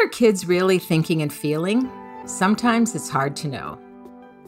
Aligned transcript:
are 0.00 0.08
kids 0.08 0.46
really 0.46 0.78
thinking 0.78 1.20
and 1.22 1.32
feeling? 1.32 1.90
Sometimes 2.24 2.94
it's 2.94 3.10
hard 3.10 3.36
to 3.36 3.48
know. 3.48 3.78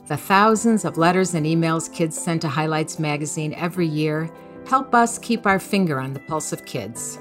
The 0.06 0.16
thousands 0.16 0.84
of 0.84 0.96
letters 0.96 1.34
and 1.34 1.44
emails 1.44 1.92
kids 1.92 2.18
send 2.18 2.40
to 2.42 2.48
Highlights 2.48 2.98
magazine 2.98 3.54
every 3.54 3.86
year 3.86 4.30
help 4.66 4.94
us 4.94 5.18
keep 5.18 5.46
our 5.46 5.58
finger 5.58 5.98
on 5.98 6.12
the 6.12 6.20
pulse 6.20 6.52
of 6.52 6.64
kids. 6.64 7.18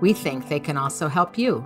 We 0.00 0.12
think 0.12 0.48
they 0.48 0.60
can 0.60 0.76
also 0.76 1.08
help 1.08 1.38
you. 1.38 1.64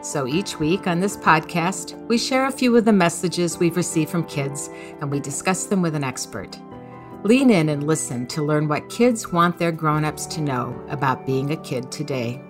So 0.00 0.26
each 0.26 0.58
week 0.58 0.86
on 0.86 1.00
this 1.00 1.16
podcast, 1.16 1.98
we 2.06 2.16
share 2.16 2.46
a 2.46 2.52
few 2.52 2.76
of 2.76 2.84
the 2.84 2.92
messages 2.92 3.58
we've 3.58 3.76
received 3.76 4.10
from 4.10 4.24
kids 4.24 4.70
and 5.00 5.10
we 5.10 5.20
discuss 5.20 5.66
them 5.66 5.82
with 5.82 5.94
an 5.94 6.04
expert. 6.04 6.58
Lean 7.24 7.50
in 7.50 7.68
and 7.70 7.86
listen 7.86 8.26
to 8.28 8.44
learn 8.44 8.68
what 8.68 8.88
kids 8.88 9.32
want 9.32 9.58
their 9.58 9.72
grown-ups 9.72 10.26
to 10.26 10.40
know 10.40 10.80
about 10.88 11.26
being 11.26 11.50
a 11.50 11.56
kid 11.56 11.90
today. 11.90 12.40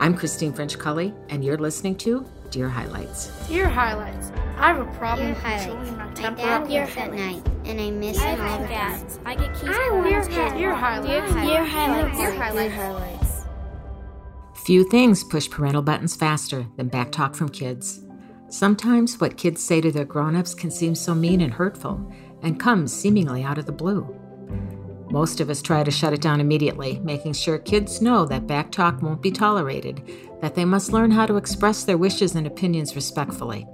I'm 0.00 0.16
Christine 0.16 0.54
French 0.54 0.78
Cully, 0.78 1.12
and 1.28 1.44
you're 1.44 1.58
listening 1.58 1.94
to 1.96 2.24
Dear 2.50 2.70
Highlights. 2.70 3.26
Dear 3.48 3.68
Highlights. 3.68 4.32
I 4.56 4.68
have 4.72 4.78
a 4.78 4.90
problem 4.92 5.26
Dear 5.26 5.34
controlling 5.34 5.96
my 5.98 6.04
highlights. 6.04 6.20
My 6.20 6.22
temper. 6.22 6.40
dad 6.40 6.68
works 6.70 6.96
at 6.96 7.12
night, 7.12 7.46
and 7.66 7.78
I 7.78 7.90
miss 7.90 8.18
him 8.18 8.40
all 8.40 8.58
the 8.60 8.66
time. 8.66 9.06
I 9.26 9.34
get 9.34 9.52
keys 9.52 9.64
Dear 9.64 9.92
for 9.92 10.02
Dear 10.02 10.22
Dear 10.22 10.50
Dear 10.54 10.74
Highlights. 10.74 11.34
Dear 11.34 11.64
highlights. 11.66 12.16
Dear 12.16 12.30
Dear 12.30 12.70
Highlights. 12.70 13.42
Few 14.54 14.88
things 14.88 15.22
push 15.22 15.50
parental 15.50 15.82
buttons 15.82 16.16
faster 16.16 16.66
than 16.76 16.88
back 16.88 17.12
talk 17.12 17.34
from 17.34 17.50
kids. 17.50 18.00
Sometimes 18.48 19.20
what 19.20 19.36
kids 19.36 19.62
say 19.62 19.82
to 19.82 19.92
their 19.92 20.06
grown-ups 20.06 20.54
can 20.54 20.70
seem 20.70 20.94
so 20.94 21.14
mean 21.14 21.42
and 21.42 21.52
hurtful 21.52 22.10
and 22.42 22.58
comes 22.58 22.90
seemingly 22.90 23.42
out 23.42 23.58
of 23.58 23.66
the 23.66 23.72
blue. 23.72 24.18
Most 25.10 25.40
of 25.40 25.50
us 25.50 25.60
try 25.60 25.82
to 25.82 25.90
shut 25.90 26.12
it 26.12 26.20
down 26.20 26.40
immediately, 26.40 27.00
making 27.00 27.32
sure 27.32 27.58
kids 27.58 28.00
know 28.00 28.24
that 28.26 28.46
back 28.46 28.70
talk 28.70 29.02
won't 29.02 29.22
be 29.22 29.32
tolerated, 29.32 30.02
that 30.40 30.54
they 30.54 30.64
must 30.64 30.92
learn 30.92 31.10
how 31.10 31.26
to 31.26 31.36
express 31.36 31.82
their 31.82 31.98
wishes 31.98 32.36
and 32.36 32.46
opinions 32.46 32.94
respectfully. 32.94 33.66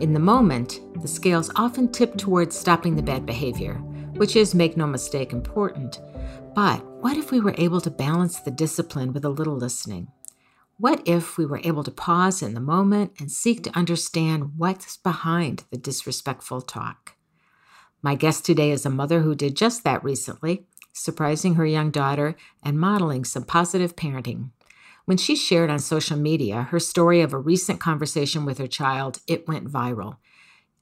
In 0.00 0.12
the 0.12 0.20
moment, 0.20 0.80
the 1.00 1.08
scales 1.08 1.50
often 1.56 1.90
tip 1.90 2.16
towards 2.16 2.58
stopping 2.58 2.94
the 2.94 3.02
bad 3.02 3.24
behavior, 3.24 3.74
which 4.16 4.36
is, 4.36 4.54
make 4.54 4.76
no 4.76 4.86
mistake, 4.86 5.32
important. 5.32 6.00
But 6.54 6.84
what 7.02 7.16
if 7.16 7.30
we 7.30 7.40
were 7.40 7.54
able 7.56 7.80
to 7.80 7.90
balance 7.90 8.40
the 8.40 8.50
discipline 8.50 9.12
with 9.12 9.24
a 9.24 9.30
little 9.30 9.56
listening? 9.56 10.08
What 10.78 11.02
if 11.06 11.38
we 11.38 11.46
were 11.46 11.60
able 11.64 11.84
to 11.84 11.90
pause 11.90 12.42
in 12.42 12.52
the 12.52 12.60
moment 12.60 13.12
and 13.18 13.32
seek 13.32 13.64
to 13.64 13.76
understand 13.76 14.58
what's 14.58 14.98
behind 14.98 15.64
the 15.70 15.78
disrespectful 15.78 16.60
talk? 16.60 17.15
My 18.06 18.14
guest 18.14 18.44
today 18.44 18.70
is 18.70 18.86
a 18.86 18.88
mother 18.88 19.22
who 19.22 19.34
did 19.34 19.56
just 19.56 19.82
that 19.82 20.04
recently, 20.04 20.64
surprising 20.92 21.56
her 21.56 21.66
young 21.66 21.90
daughter 21.90 22.36
and 22.62 22.78
modeling 22.78 23.24
some 23.24 23.42
positive 23.42 23.96
parenting. 23.96 24.52
When 25.06 25.16
she 25.16 25.34
shared 25.34 25.70
on 25.70 25.80
social 25.80 26.16
media 26.16 26.68
her 26.70 26.78
story 26.78 27.20
of 27.20 27.32
a 27.32 27.38
recent 27.38 27.80
conversation 27.80 28.44
with 28.44 28.58
her 28.58 28.68
child, 28.68 29.18
it 29.26 29.48
went 29.48 29.72
viral, 29.72 30.18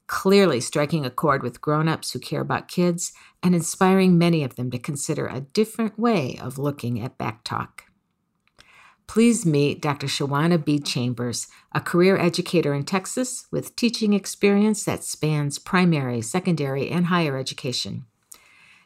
clearly 0.06 0.61
striking 0.61 1.06
a 1.06 1.11
chord 1.11 1.42
with 1.42 1.62
grown-ups 1.62 2.12
who 2.12 2.19
care 2.19 2.42
about 2.42 2.69
kids 2.69 3.14
and 3.42 3.55
inspiring 3.55 4.19
many 4.19 4.45
of 4.45 4.56
them 4.56 4.70
to 4.70 4.78
consider 4.78 5.27
a 5.27 5.41
different 5.41 5.98
way 5.98 6.39
of 6.39 6.58
looking 6.58 7.00
at 7.00 7.17
back 7.17 7.42
talk. 7.42 7.84
Please 9.07 9.47
meet 9.47 9.81
Dr. 9.81 10.07
Shawana 10.07 10.63
B. 10.63 10.79
Chambers, 10.79 11.47
a 11.73 11.81
career 11.81 12.17
educator 12.17 12.75
in 12.75 12.85
Texas 12.85 13.47
with 13.51 13.77
teaching 13.77 14.13
experience 14.13 14.85
that 14.85 15.05
spans 15.05 15.59
primary, 15.59 16.21
secondary, 16.23 16.91
and 16.91 17.07
higher 17.07 17.37
education. 17.37 18.07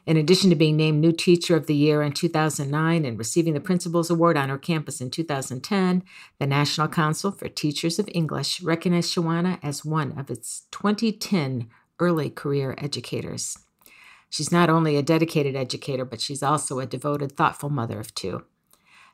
In 0.05 0.17
addition 0.17 0.49
to 0.49 0.55
being 0.55 0.75
named 0.75 0.99
New 0.99 1.11
Teacher 1.11 1.55
of 1.55 1.67
the 1.67 1.75
Year 1.75 2.01
in 2.01 2.13
2009 2.13 3.05
and 3.05 3.17
receiving 3.17 3.53
the 3.53 3.59
Principal's 3.59 4.09
Award 4.09 4.37
on 4.37 4.49
her 4.49 4.57
campus 4.57 5.01
in 5.01 5.09
2010, 5.09 6.03
the 6.39 6.47
National 6.47 6.87
Council 6.87 7.31
for 7.31 7.47
Teachers 7.47 7.99
of 7.99 8.09
English 8.13 8.61
recognized 8.61 9.13
Shawana 9.13 9.59
as 9.61 9.85
one 9.85 10.17
of 10.17 10.29
its 10.29 10.63
2010 10.71 11.69
early 11.99 12.29
career 12.29 12.75
educators. 12.77 13.57
She's 14.29 14.51
not 14.51 14.69
only 14.69 14.95
a 14.95 15.03
dedicated 15.03 15.55
educator, 15.55 16.05
but 16.05 16.21
she's 16.21 16.43
also 16.43 16.79
a 16.79 16.85
devoted, 16.85 17.35
thoughtful 17.35 17.69
mother 17.69 17.99
of 17.99 18.13
two. 18.13 18.43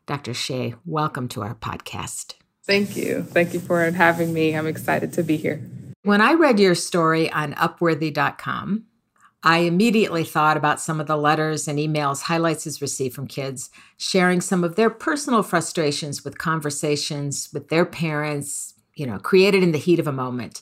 Dr. 0.06 0.34
Shea, 0.34 0.76
welcome 0.86 1.28
to 1.30 1.42
our 1.42 1.56
podcast. 1.56 2.36
Thank 2.64 2.96
you. 2.96 3.24
Thank 3.24 3.54
you 3.54 3.60
for 3.60 3.90
having 3.92 4.34
me. 4.34 4.56
I'm 4.56 4.68
excited 4.68 5.14
to 5.14 5.24
be 5.24 5.38
here. 5.38 5.62
When 6.04 6.22
I 6.22 6.34
read 6.34 6.60
your 6.60 6.76
story 6.76 7.32
on 7.32 7.54
Upworthy.com, 7.54 8.86
I 9.44 9.60
immediately 9.60 10.24
thought 10.24 10.58
about 10.58 10.80
some 10.80 11.00
of 11.00 11.08
the 11.08 11.18
letters 11.18 11.68
and 11.68 11.78
emails 11.78 12.24
Highlights 12.24 12.64
has 12.64 12.82
received 12.82 13.16
from 13.16 13.28
kids 13.28 13.70
sharing 13.98 14.42
some 14.42 14.64
of 14.64 14.76
their 14.76 14.90
personal 14.90 15.44
frustrations 15.44 16.24
with 16.24 16.40
conversations 16.40 17.50
with 17.54 17.70
their 17.70 17.86
parents, 17.86 18.74
you 18.96 19.06
know, 19.06 19.20
created 19.20 19.62
in 19.62 19.72
the 19.72 19.78
heat 19.78 20.00
of 20.00 20.08
a 20.08 20.12
moment. 20.12 20.62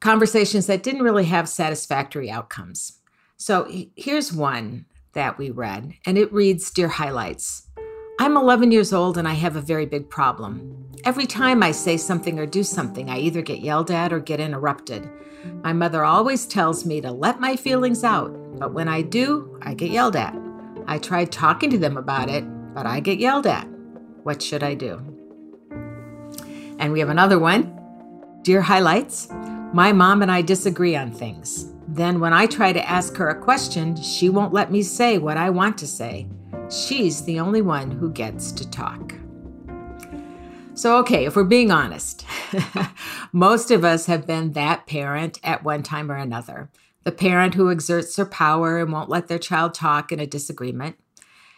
Conversations 0.00 0.66
that 0.66 0.84
didn't 0.84 1.02
really 1.02 1.24
have 1.24 1.48
satisfactory 1.48 2.30
outcomes. 2.30 2.98
So 3.36 3.68
here's 3.96 4.32
one 4.32 4.86
that 5.12 5.38
we 5.38 5.50
read, 5.50 5.94
and 6.06 6.16
it 6.16 6.32
reads 6.32 6.70
Dear 6.70 6.88
Highlights, 6.88 7.68
I'm 8.20 8.36
11 8.36 8.72
years 8.72 8.92
old 8.92 9.16
and 9.16 9.28
I 9.28 9.34
have 9.34 9.54
a 9.54 9.60
very 9.60 9.86
big 9.86 10.10
problem. 10.10 10.88
Every 11.04 11.24
time 11.24 11.62
I 11.62 11.70
say 11.70 11.96
something 11.96 12.36
or 12.40 12.46
do 12.46 12.64
something, 12.64 13.08
I 13.08 13.18
either 13.18 13.42
get 13.42 13.60
yelled 13.60 13.92
at 13.92 14.12
or 14.12 14.18
get 14.18 14.40
interrupted. 14.40 15.08
My 15.62 15.72
mother 15.72 16.04
always 16.04 16.44
tells 16.44 16.84
me 16.84 17.00
to 17.00 17.12
let 17.12 17.38
my 17.38 17.54
feelings 17.54 18.02
out, 18.02 18.32
but 18.58 18.74
when 18.74 18.88
I 18.88 19.02
do, 19.02 19.56
I 19.62 19.74
get 19.74 19.92
yelled 19.92 20.16
at. 20.16 20.36
I 20.88 20.98
tried 20.98 21.30
talking 21.30 21.70
to 21.70 21.78
them 21.78 21.96
about 21.96 22.28
it, 22.28 22.42
but 22.74 22.86
I 22.86 22.98
get 22.98 23.20
yelled 23.20 23.46
at. 23.46 23.68
What 24.24 24.42
should 24.42 24.64
I 24.64 24.74
do? 24.74 24.96
And 26.80 26.92
we 26.92 26.98
have 26.98 27.10
another 27.10 27.38
one. 27.38 27.72
Dear 28.42 28.62
Highlights, 28.62 29.28
my 29.72 29.92
mom 29.92 30.22
and 30.22 30.32
I 30.32 30.42
disagree 30.42 30.96
on 30.96 31.12
things. 31.12 31.72
Then, 31.86 32.18
when 32.18 32.32
I 32.32 32.46
try 32.46 32.72
to 32.72 32.88
ask 32.88 33.16
her 33.16 33.28
a 33.28 33.40
question, 33.40 33.94
she 33.94 34.28
won't 34.28 34.52
let 34.52 34.72
me 34.72 34.82
say 34.82 35.18
what 35.18 35.36
I 35.36 35.50
want 35.50 35.78
to 35.78 35.86
say. 35.86 36.26
She's 36.70 37.22
the 37.22 37.40
only 37.40 37.62
one 37.62 37.90
who 37.90 38.10
gets 38.10 38.52
to 38.52 38.70
talk. 38.70 39.14
So, 40.74 40.98
okay, 40.98 41.24
if 41.24 41.34
we're 41.34 41.44
being 41.44 41.70
honest, 41.70 42.26
most 43.32 43.70
of 43.70 43.84
us 43.84 44.04
have 44.04 44.26
been 44.26 44.52
that 44.52 44.86
parent 44.86 45.40
at 45.42 45.64
one 45.64 45.82
time 45.82 46.10
or 46.12 46.16
another. 46.16 46.70
The 47.04 47.12
parent 47.12 47.54
who 47.54 47.70
exerts 47.70 48.14
their 48.16 48.26
power 48.26 48.78
and 48.78 48.92
won't 48.92 49.08
let 49.08 49.28
their 49.28 49.38
child 49.38 49.72
talk 49.72 50.12
in 50.12 50.20
a 50.20 50.26
disagreement. 50.26 50.96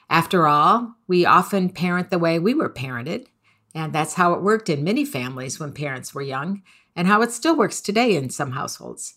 After 0.09 0.47
all, 0.47 0.94
we 1.09 1.27
often 1.27 1.71
parent 1.71 2.10
the 2.10 2.19
way 2.19 2.38
we 2.38 2.54
were 2.54 2.71
parented, 2.71 3.27
and 3.75 3.92
that's 3.92 4.15
how 4.15 4.32
it 4.34 4.42
worked 4.42 4.69
in 4.69 4.84
many 4.84 5.04
families 5.04 5.59
when 5.59 5.72
parents 5.72 6.15
were 6.15 6.22
young, 6.22 6.62
and 6.94 7.09
how 7.09 7.21
it 7.22 7.32
still 7.32 7.56
works 7.56 7.81
today 7.81 8.15
in 8.15 8.31
some 8.31 8.53
households. 8.53 9.15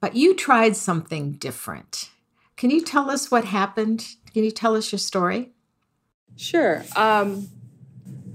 But 0.00 0.16
you 0.16 0.34
tried 0.34 0.76
something 0.76 1.32
different. 1.32 2.10
Can 2.60 2.68
you 2.68 2.82
tell 2.82 3.10
us 3.10 3.30
what 3.30 3.46
happened? 3.46 4.06
Can 4.34 4.44
you 4.44 4.50
tell 4.50 4.76
us 4.76 4.92
your 4.92 4.98
story? 4.98 5.48
Sure. 6.36 6.84
Um, 6.94 7.48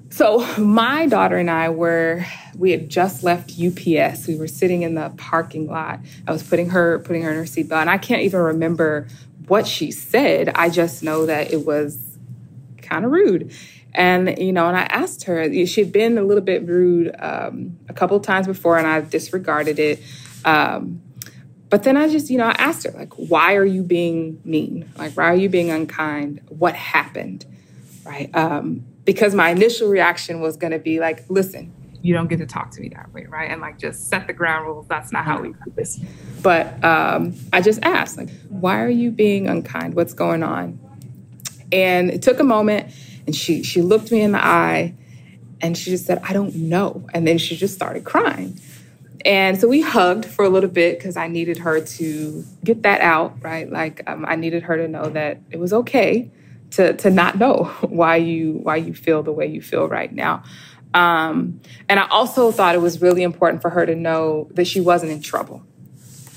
so 0.10 0.40
my 0.58 1.06
daughter 1.06 1.38
and 1.38 1.52
I 1.52 1.70
were 1.70 2.26
we 2.58 2.72
had 2.72 2.90
just 2.90 3.24
left 3.24 3.52
UPS. 3.52 4.26
We 4.26 4.36
were 4.36 4.48
sitting 4.48 4.82
in 4.82 4.96
the 4.96 5.14
parking 5.16 5.68
lot. 5.68 6.00
I 6.28 6.32
was 6.32 6.42
putting 6.42 6.72
her 6.72 6.98
putting 6.98 7.22
her 7.22 7.30
in 7.30 7.38
her 7.38 7.44
seatbelt, 7.44 7.82
and 7.82 7.90
I 7.90 8.00
can't 8.00 8.24
even 8.24 8.40
remember 8.40 9.08
what 9.48 9.68
she 9.68 9.92
said. 9.92 10.50
I 10.56 10.72
just 10.72 11.04
know 11.04 11.28
that 11.28 11.54
it 11.54 11.64
was 11.64 12.18
kind 12.82 13.06
of 13.06 13.12
rude. 13.12 13.54
And 13.94 14.40
you 14.40 14.54
know, 14.54 14.68
and 14.68 14.76
I 14.76 14.86
asked 14.86 15.26
her. 15.26 15.54
She 15.68 15.82
had 15.82 15.92
been 15.92 16.18
a 16.18 16.24
little 16.24 16.44
bit 16.44 16.68
rude 16.68 17.16
um, 17.20 17.78
a 17.88 17.94
couple 17.94 18.20
times 18.22 18.48
before, 18.48 18.80
and 18.80 18.88
I 18.88 19.02
disregarded 19.02 19.78
it. 19.78 20.02
Um, 20.44 21.04
but 21.70 21.84
then 21.84 21.98
I 21.98 22.08
just, 22.10 22.30
you 22.30 22.38
know, 22.38 22.46
I 22.46 22.56
asked 22.58 22.84
her, 22.84 22.92
like, 22.92 23.14
why 23.14 23.56
are 23.56 23.66
you 23.66 23.84
being 23.84 24.42
mean? 24.46 24.92
Like, 24.98 25.14
why 25.14 25.26
are 25.26 25.36
you 25.36 25.50
being 25.50 25.72
unkind? 25.72 26.42
What 26.50 26.76
happened? 26.76 27.46
Right? 28.04 28.30
Um, 28.36 28.86
because 29.04 29.34
my 29.34 29.50
initial 29.50 29.90
reaction 29.90 30.42
was 30.42 30.58
going 30.58 30.72
to 30.72 30.80
be 30.80 31.00
like, 31.00 31.30
listen, 31.30 31.74
you 32.02 32.14
don't 32.14 32.28
get 32.28 32.38
to 32.38 32.46
talk 32.46 32.70
to 32.72 32.82
me 32.82 32.90
that 32.90 33.12
way, 33.14 33.26
right? 33.26 33.50
And 33.50 33.62
like, 33.62 33.80
just 33.80 34.10
set 34.10 34.28
the 34.28 34.34
ground 34.34 34.68
rules. 34.68 34.88
That's 34.88 35.12
not 35.12 35.26
how 35.26 35.42
we 35.42 35.50
do 35.50 35.74
this. 35.76 36.00
But 36.44 36.84
um, 36.84 37.34
I 37.52 37.62
just 37.62 37.82
asked, 37.84 38.18
like, 38.18 38.30
why 38.50 38.82
are 38.84 38.90
you 38.90 39.10
being 39.10 39.48
unkind? 39.48 39.96
What's 39.96 40.14
going 40.14 40.44
on? 40.44 40.80
And 41.72 42.12
it 42.12 42.22
took 42.22 42.40
a 42.40 42.44
moment, 42.44 42.94
and 43.26 43.36
she 43.36 43.64
she 43.64 43.82
looked 43.82 44.12
me 44.12 44.22
in 44.22 44.34
the 44.34 44.44
eye, 44.44 44.94
and 45.62 45.76
she 45.76 45.90
just 45.90 46.06
said, 46.06 46.22
I 46.24 46.34
don't 46.34 46.56
know. 46.56 47.08
And 47.12 47.28
then 47.28 47.40
she 47.40 47.56
just 47.56 47.74
started 47.74 48.04
crying. 48.04 48.60
And 49.26 49.60
so 49.60 49.68
we 49.68 49.82
hugged 49.82 50.26
for 50.26 50.46
a 50.46 50.50
little 50.50 50.70
bit 50.70 51.00
because 51.00 51.18
I 51.18 51.28
needed 51.28 51.58
her 51.58 51.82
to 51.82 52.46
get 52.64 52.84
that 52.84 53.02
out, 53.02 53.36
right? 53.42 53.70
Like 53.70 54.04
um, 54.08 54.24
I 54.28 54.36
needed 54.36 54.64
her 54.64 54.78
to 54.78 54.88
know 54.88 55.10
that 55.10 55.40
it 55.50 55.60
was 55.60 55.74
okay 55.74 56.32
to 56.72 56.94
to 56.94 57.10
not 57.10 57.38
know 57.38 57.64
why 57.82 58.18
you 58.18 58.60
why 58.62 58.76
you 58.76 58.94
feel 58.94 59.24
the 59.24 59.32
way 59.32 59.48
you 59.48 59.62
feel 59.62 59.88
right 59.88 60.14
now. 60.14 60.44
Um, 60.94 61.60
and 61.90 62.00
I 62.00 62.08
also 62.08 62.52
thought 62.52 62.76
it 62.76 62.82
was 62.82 63.02
really 63.02 63.24
important 63.24 63.62
for 63.62 63.70
her 63.70 63.86
to 63.86 63.96
know 63.96 64.48
that 64.52 64.66
she 64.66 64.80
wasn't 64.80 65.12
in 65.12 65.22
trouble, 65.22 65.64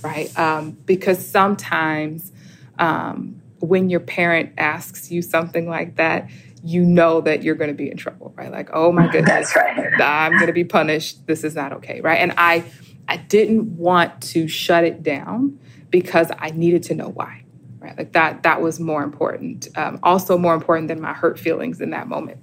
right? 0.03 0.37
Um, 0.37 0.73
because 0.85 1.25
sometimes 1.25 2.33
um, 2.79 3.41
when 3.61 3.89
your 3.89 4.01
parent 4.01 4.55
asks 4.59 5.13
you 5.13 5.23
something 5.23 5.69
like 5.69 5.97
that, 5.97 6.29
you 6.63 6.85
know 6.85 7.21
that 7.21 7.43
you're 7.43 7.55
going 7.55 7.71
to 7.71 7.75
be 7.75 7.91
in 7.91 7.97
trouble, 7.97 8.33
right? 8.37 8.51
Like, 8.51 8.71
oh 8.73 8.93
my 8.93 9.11
goodness, 9.11 9.55
right. 9.57 10.01
I'm 10.01 10.33
going 10.33 10.47
to 10.47 10.53
be 10.53 10.65
punished. 10.65 11.27
This 11.27 11.45
is 11.45 11.55
not 11.55 11.73
okay, 11.75 12.01
right? 12.01 12.19
And 12.19 12.35
I, 12.37 12.65
I 13.07 13.17
didn't 13.17 13.77
want 13.77 14.21
to 14.23 14.49
shut 14.49 14.85
it 14.85 15.03
down 15.03 15.59
because 15.91 16.31
I 16.39 16.51
needed 16.51 16.83
to 16.85 16.95
know 16.95 17.09
why, 17.09 17.45
right? 17.79 17.97
Like 17.97 18.13
that, 18.13 18.43
that 18.43 18.61
was 18.61 18.81
more 18.81 19.03
important. 19.03 19.69
Um, 19.77 20.01
also 20.03 20.37
more 20.37 20.55
important 20.55 20.89
than 20.89 21.01
my 21.01 21.13
hurt 21.13 21.39
feelings 21.39 21.81
in 21.81 21.91
that 21.91 22.09
moment. 22.09 22.39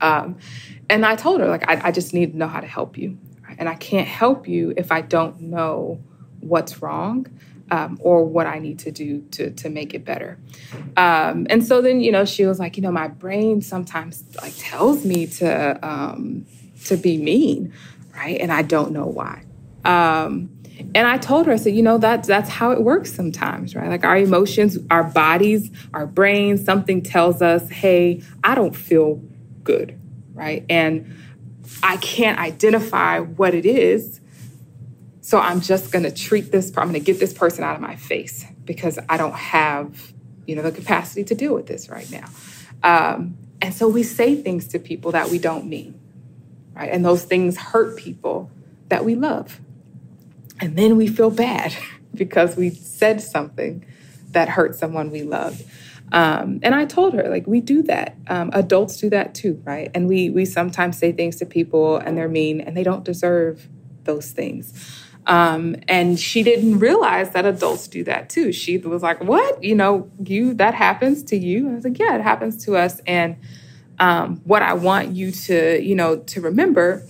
Um, 0.00 0.38
and 0.90 1.06
I 1.06 1.14
told 1.14 1.40
her, 1.40 1.46
like, 1.46 1.68
I, 1.68 1.88
I 1.88 1.90
just 1.92 2.12
need 2.12 2.32
to 2.32 2.38
know 2.38 2.48
how 2.48 2.60
to 2.60 2.66
help 2.66 2.98
you, 2.98 3.18
right? 3.46 3.56
and 3.58 3.68
I 3.68 3.74
can't 3.76 4.08
help 4.08 4.48
you 4.48 4.74
if 4.76 4.90
I 4.90 5.00
don't 5.00 5.40
know 5.40 6.02
what's 6.40 6.82
wrong 6.82 7.26
um, 7.70 7.98
or 8.00 8.24
what 8.24 8.46
I 8.46 8.58
need 8.58 8.78
to 8.80 8.90
do 8.90 9.22
to 9.32 9.50
to 9.50 9.68
make 9.68 9.94
it 9.94 10.04
better. 10.04 10.38
Um, 10.96 11.46
and 11.50 11.64
so 11.64 11.80
then, 11.80 12.00
you 12.00 12.12
know, 12.12 12.24
she 12.24 12.46
was 12.46 12.58
like, 12.58 12.76
you 12.76 12.82
know, 12.82 12.92
my 12.92 13.08
brain 13.08 13.62
sometimes 13.62 14.24
like 14.42 14.54
tells 14.58 15.04
me 15.04 15.26
to 15.26 15.78
um, 15.82 16.46
to 16.84 16.96
be 16.96 17.18
mean, 17.18 17.72
right? 18.14 18.40
And 18.40 18.52
I 18.52 18.62
don't 18.62 18.92
know 18.92 19.06
why. 19.06 19.44
Um, 19.84 20.50
and 20.94 21.06
I 21.06 21.18
told 21.18 21.46
her, 21.46 21.52
I 21.52 21.56
said, 21.56 21.74
you 21.74 21.82
know, 21.82 21.98
that's 21.98 22.28
that's 22.28 22.48
how 22.48 22.72
it 22.72 22.82
works 22.82 23.12
sometimes, 23.12 23.74
right? 23.74 23.88
Like 23.88 24.04
our 24.04 24.16
emotions, 24.16 24.78
our 24.90 25.04
bodies, 25.04 25.70
our 25.94 26.06
brains, 26.06 26.64
something 26.64 27.02
tells 27.02 27.42
us, 27.42 27.68
hey, 27.68 28.22
I 28.42 28.54
don't 28.54 28.74
feel 28.74 29.22
good, 29.64 29.98
right? 30.34 30.64
And 30.68 31.14
I 31.82 31.96
can't 31.98 32.38
identify 32.38 33.20
what 33.20 33.54
it 33.54 33.64
is 33.64 34.20
so 35.22 35.38
I'm 35.38 35.60
just 35.60 35.92
going 35.92 36.02
to 36.02 36.10
treat 36.10 36.50
this, 36.50 36.68
I'm 36.76 36.88
going 36.88 36.94
to 36.94 37.00
get 37.00 37.20
this 37.20 37.32
person 37.32 37.62
out 37.62 37.76
of 37.76 37.80
my 37.80 37.94
face 37.94 38.44
because 38.64 38.98
I 39.08 39.16
don't 39.16 39.34
have, 39.34 40.12
you 40.46 40.56
know, 40.56 40.62
the 40.62 40.72
capacity 40.72 41.22
to 41.24 41.34
deal 41.36 41.54
with 41.54 41.68
this 41.68 41.88
right 41.88 42.10
now. 42.10 42.26
Um, 42.82 43.38
and 43.62 43.72
so 43.72 43.86
we 43.86 44.02
say 44.02 44.34
things 44.34 44.66
to 44.68 44.80
people 44.80 45.12
that 45.12 45.30
we 45.30 45.38
don't 45.38 45.66
mean, 45.66 45.98
right? 46.74 46.90
And 46.90 47.04
those 47.04 47.22
things 47.22 47.56
hurt 47.56 47.96
people 47.96 48.50
that 48.88 49.04
we 49.04 49.14
love. 49.14 49.60
And 50.60 50.76
then 50.76 50.96
we 50.96 51.06
feel 51.06 51.30
bad 51.30 51.72
because 52.14 52.56
we 52.56 52.70
said 52.70 53.20
something 53.20 53.84
that 54.32 54.48
hurt 54.48 54.74
someone 54.74 55.12
we 55.12 55.22
love. 55.22 55.62
Um, 56.10 56.58
and 56.64 56.74
I 56.74 56.84
told 56.84 57.14
her, 57.14 57.28
like, 57.28 57.46
we 57.46 57.60
do 57.60 57.82
that. 57.84 58.16
Um, 58.26 58.50
adults 58.52 58.96
do 58.96 59.08
that 59.10 59.36
too, 59.36 59.62
right? 59.64 59.88
And 59.94 60.08
we 60.08 60.30
we 60.30 60.44
sometimes 60.44 60.98
say 60.98 61.12
things 61.12 61.36
to 61.36 61.46
people 61.46 61.96
and 61.96 62.18
they're 62.18 62.28
mean 62.28 62.60
and 62.60 62.76
they 62.76 62.82
don't 62.82 63.04
deserve 63.04 63.68
those 64.04 64.30
things. 64.30 65.00
Um, 65.26 65.76
and 65.88 66.18
she 66.18 66.42
didn't 66.42 66.80
realize 66.80 67.30
that 67.30 67.46
adults 67.46 67.86
do 67.86 68.02
that 68.04 68.28
too. 68.28 68.52
She 68.52 68.78
was 68.78 69.02
like, 69.02 69.22
"What? 69.22 69.62
You 69.62 69.74
know, 69.74 70.10
you 70.24 70.54
that 70.54 70.74
happens 70.74 71.22
to 71.24 71.36
you?" 71.36 71.70
I 71.70 71.74
was 71.74 71.84
like, 71.84 71.98
"Yeah, 71.98 72.16
it 72.16 72.22
happens 72.22 72.64
to 72.64 72.76
us." 72.76 73.00
And 73.06 73.36
um, 74.00 74.40
what 74.44 74.62
I 74.62 74.74
want 74.74 75.10
you 75.10 75.30
to, 75.30 75.80
you 75.82 75.94
know, 75.94 76.18
to 76.18 76.40
remember 76.40 77.04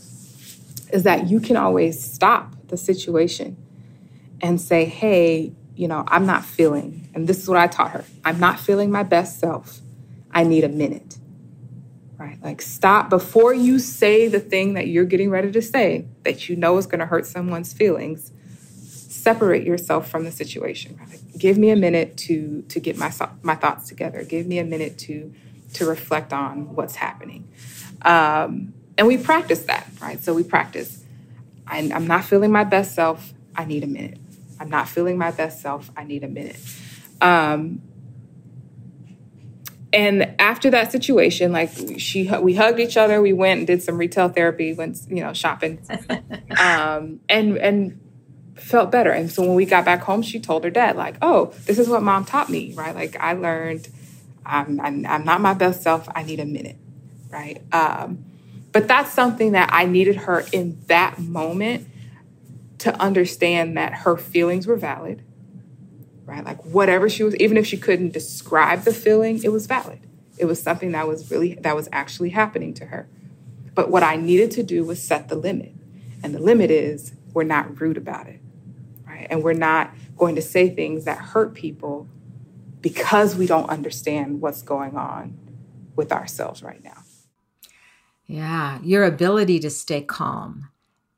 is 0.92 1.04
that 1.04 1.28
you 1.30 1.40
can 1.40 1.56
always 1.56 2.02
stop 2.02 2.54
the 2.68 2.76
situation 2.76 3.56
and 4.42 4.60
say, 4.60 4.84
"Hey, 4.84 5.52
you 5.74 5.88
know, 5.88 6.04
I'm 6.08 6.26
not 6.26 6.44
feeling." 6.44 7.08
And 7.14 7.26
this 7.26 7.38
is 7.42 7.48
what 7.48 7.58
I 7.58 7.66
taught 7.66 7.92
her: 7.92 8.04
"I'm 8.24 8.38
not 8.38 8.60
feeling 8.60 8.90
my 8.90 9.04
best 9.04 9.40
self. 9.40 9.80
I 10.32 10.44
need 10.44 10.64
a 10.64 10.68
minute." 10.68 11.16
Right? 12.22 12.38
Like 12.40 12.62
stop 12.62 13.10
before 13.10 13.52
you 13.52 13.80
say 13.80 14.28
the 14.28 14.38
thing 14.38 14.74
that 14.74 14.86
you're 14.86 15.04
getting 15.04 15.28
ready 15.28 15.50
to 15.50 15.60
say 15.60 16.06
that 16.22 16.48
you 16.48 16.54
know 16.54 16.78
is 16.78 16.86
going 16.86 17.00
to 17.00 17.06
hurt 17.06 17.26
someone's 17.26 17.72
feelings. 17.72 18.30
Separate 18.78 19.64
yourself 19.64 20.08
from 20.08 20.22
the 20.22 20.30
situation. 20.30 20.96
Right? 21.00 21.18
Give 21.36 21.58
me 21.58 21.70
a 21.70 21.76
minute 21.76 22.16
to 22.18 22.62
to 22.68 22.78
get 22.78 22.96
my 22.96 23.12
my 23.42 23.56
thoughts 23.56 23.88
together. 23.88 24.22
Give 24.22 24.46
me 24.46 24.60
a 24.60 24.64
minute 24.64 24.98
to 24.98 25.34
to 25.72 25.84
reflect 25.84 26.32
on 26.32 26.76
what's 26.76 26.94
happening. 26.94 27.48
Um, 28.02 28.72
and 28.96 29.08
we 29.08 29.18
practice 29.18 29.64
that, 29.64 29.88
right? 30.00 30.22
So 30.22 30.32
we 30.32 30.44
practice. 30.44 31.02
I, 31.66 31.78
I'm 31.92 32.06
not 32.06 32.24
feeling 32.24 32.52
my 32.52 32.62
best 32.62 32.94
self. 32.94 33.34
I 33.56 33.64
need 33.64 33.82
a 33.82 33.88
minute. 33.88 34.18
I'm 34.60 34.70
not 34.70 34.88
feeling 34.88 35.18
my 35.18 35.32
best 35.32 35.60
self. 35.60 35.90
I 35.96 36.04
need 36.04 36.22
a 36.22 36.28
minute. 36.28 36.60
Um, 37.20 37.82
and 39.92 40.34
after 40.38 40.70
that 40.70 40.90
situation, 40.90 41.52
like 41.52 41.70
she, 41.98 42.30
we 42.40 42.54
hugged 42.54 42.80
each 42.80 42.96
other. 42.96 43.20
We 43.20 43.32
went 43.32 43.58
and 43.58 43.66
did 43.66 43.82
some 43.82 43.98
retail 43.98 44.28
therapy, 44.28 44.72
went 44.72 44.98
you 45.08 45.22
know 45.22 45.32
shopping, 45.32 45.80
um, 46.58 47.20
and 47.28 47.58
and 47.58 48.00
felt 48.56 48.90
better. 48.90 49.10
And 49.10 49.30
so 49.30 49.42
when 49.42 49.54
we 49.54 49.66
got 49.66 49.84
back 49.84 50.00
home, 50.02 50.22
she 50.22 50.40
told 50.40 50.64
her 50.64 50.70
dad 50.70 50.96
like, 50.96 51.16
"Oh, 51.20 51.52
this 51.66 51.78
is 51.78 51.88
what 51.88 52.02
mom 52.02 52.24
taught 52.24 52.48
me, 52.48 52.72
right? 52.74 52.94
Like 52.94 53.16
I 53.20 53.34
learned, 53.34 53.88
I'm 54.46 54.80
I'm, 54.80 55.04
I'm 55.06 55.24
not 55.24 55.40
my 55.40 55.54
best 55.54 55.82
self. 55.82 56.08
I 56.14 56.22
need 56.22 56.40
a 56.40 56.46
minute, 56.46 56.76
right? 57.30 57.60
Um, 57.72 58.24
but 58.72 58.88
that's 58.88 59.12
something 59.12 59.52
that 59.52 59.68
I 59.72 59.84
needed 59.84 60.16
her 60.16 60.44
in 60.52 60.80
that 60.86 61.18
moment 61.18 61.88
to 62.78 62.98
understand 63.00 63.76
that 63.76 63.92
her 63.92 64.16
feelings 64.16 64.66
were 64.66 64.76
valid 64.76 65.22
right? 66.24 66.44
Like 66.44 66.62
whatever 66.64 67.08
she 67.08 67.22
was, 67.22 67.36
even 67.36 67.56
if 67.56 67.66
she 67.66 67.76
couldn't 67.76 68.12
describe 68.12 68.82
the 68.82 68.92
feeling, 68.92 69.42
it 69.42 69.50
was 69.50 69.66
valid. 69.66 70.00
It 70.38 70.46
was 70.46 70.62
something 70.62 70.92
that 70.92 71.06
was 71.06 71.30
really, 71.30 71.54
that 71.54 71.76
was 71.76 71.88
actually 71.92 72.30
happening 72.30 72.74
to 72.74 72.86
her. 72.86 73.08
But 73.74 73.90
what 73.90 74.02
I 74.02 74.16
needed 74.16 74.50
to 74.52 74.62
do 74.62 74.84
was 74.84 75.02
set 75.02 75.28
the 75.28 75.36
limit. 75.36 75.72
And 76.22 76.34
the 76.34 76.38
limit 76.38 76.70
is 76.70 77.14
we're 77.32 77.44
not 77.44 77.80
rude 77.80 77.96
about 77.96 78.26
it, 78.28 78.40
right? 79.06 79.26
And 79.30 79.42
we're 79.42 79.52
not 79.54 79.92
going 80.16 80.34
to 80.36 80.42
say 80.42 80.68
things 80.68 81.04
that 81.04 81.18
hurt 81.18 81.54
people 81.54 82.08
because 82.80 83.36
we 83.36 83.46
don't 83.46 83.68
understand 83.70 84.40
what's 84.40 84.62
going 84.62 84.96
on 84.96 85.38
with 85.96 86.12
ourselves 86.12 86.62
right 86.62 86.82
now. 86.82 86.98
Yeah, 88.26 88.78
your 88.82 89.04
ability 89.04 89.60
to 89.60 89.70
stay 89.70 90.00
calm 90.00 90.68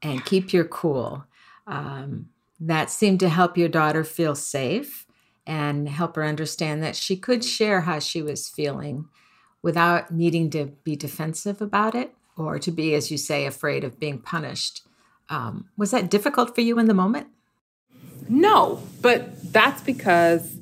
and 0.03 0.25
keep 0.25 0.53
your 0.53 0.65
cool. 0.65 1.25
Um, 1.67 2.29
that 2.61 2.91
seemed 2.91 3.21
to 3.21 3.29
help 3.29 3.59
your 3.59 3.69
daughter 3.69 4.05
feel 4.05 4.35
safe 4.35 5.07
and 5.47 5.89
help 5.89 6.17
her 6.17 6.25
understand 6.25 6.83
that 6.83 6.97
she 6.97 7.17
could 7.17 7.45
share 7.45 7.83
how 7.83 7.99
she 7.99 8.23
was 8.23 8.49
feeling 8.49 9.09
without 9.63 10.11
needing 10.11 10.51
to 10.51 10.67
be 10.85 10.97
defensive 10.97 11.61
about 11.61 11.95
it 11.95 12.15
or 12.37 12.59
to 12.59 12.71
be, 12.71 12.95
as 12.95 13.11
you 13.11 13.19
say, 13.19 13.47
afraid 13.47 13.85
of 13.85 13.99
being 13.99 14.19
punished. 14.19 14.87
Um, 15.29 15.69
was 15.77 15.91
that 15.91 16.11
difficult 16.11 16.55
for 16.55 16.61
you 16.61 16.79
in 16.79 16.87
the 16.87 16.95
moment? 16.95 17.29
No, 18.29 18.83
but 19.01 19.53
that's 19.53 19.83
because 19.83 20.57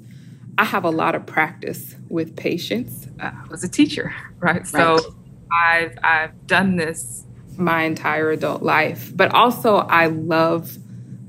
I 0.59 0.65
have 0.65 0.85
a 0.85 0.91
lot 0.91 1.15
of 1.15 1.27
practice 1.27 1.95
with 2.09 2.37
patience. 2.37 3.07
Uh, 3.21 3.31
I 3.35 3.49
was 3.49 3.65
a 3.65 3.69
teacher, 3.69 4.15
right? 4.39 4.57
right? 4.73 5.01
So 5.01 5.17
I've 5.51 5.97
I've 6.03 6.47
done 6.47 6.77
this 6.77 7.25
my 7.57 7.83
entire 7.83 8.31
adult 8.31 8.63
life, 8.63 9.13
but 9.15 9.33
also 9.35 9.77
I 9.77 10.07
love 10.07 10.77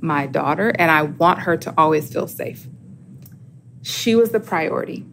my 0.04 0.28
daughter 0.28 0.70
and 0.78 0.92
I 0.92 1.04
want 1.04 1.40
her 1.40 1.56
to 1.56 1.74
always 1.78 2.12
feel 2.12 2.28
safe. 2.28 2.68
She 3.82 4.16
was 4.16 4.32
the 4.32 4.40
priority, 4.40 5.06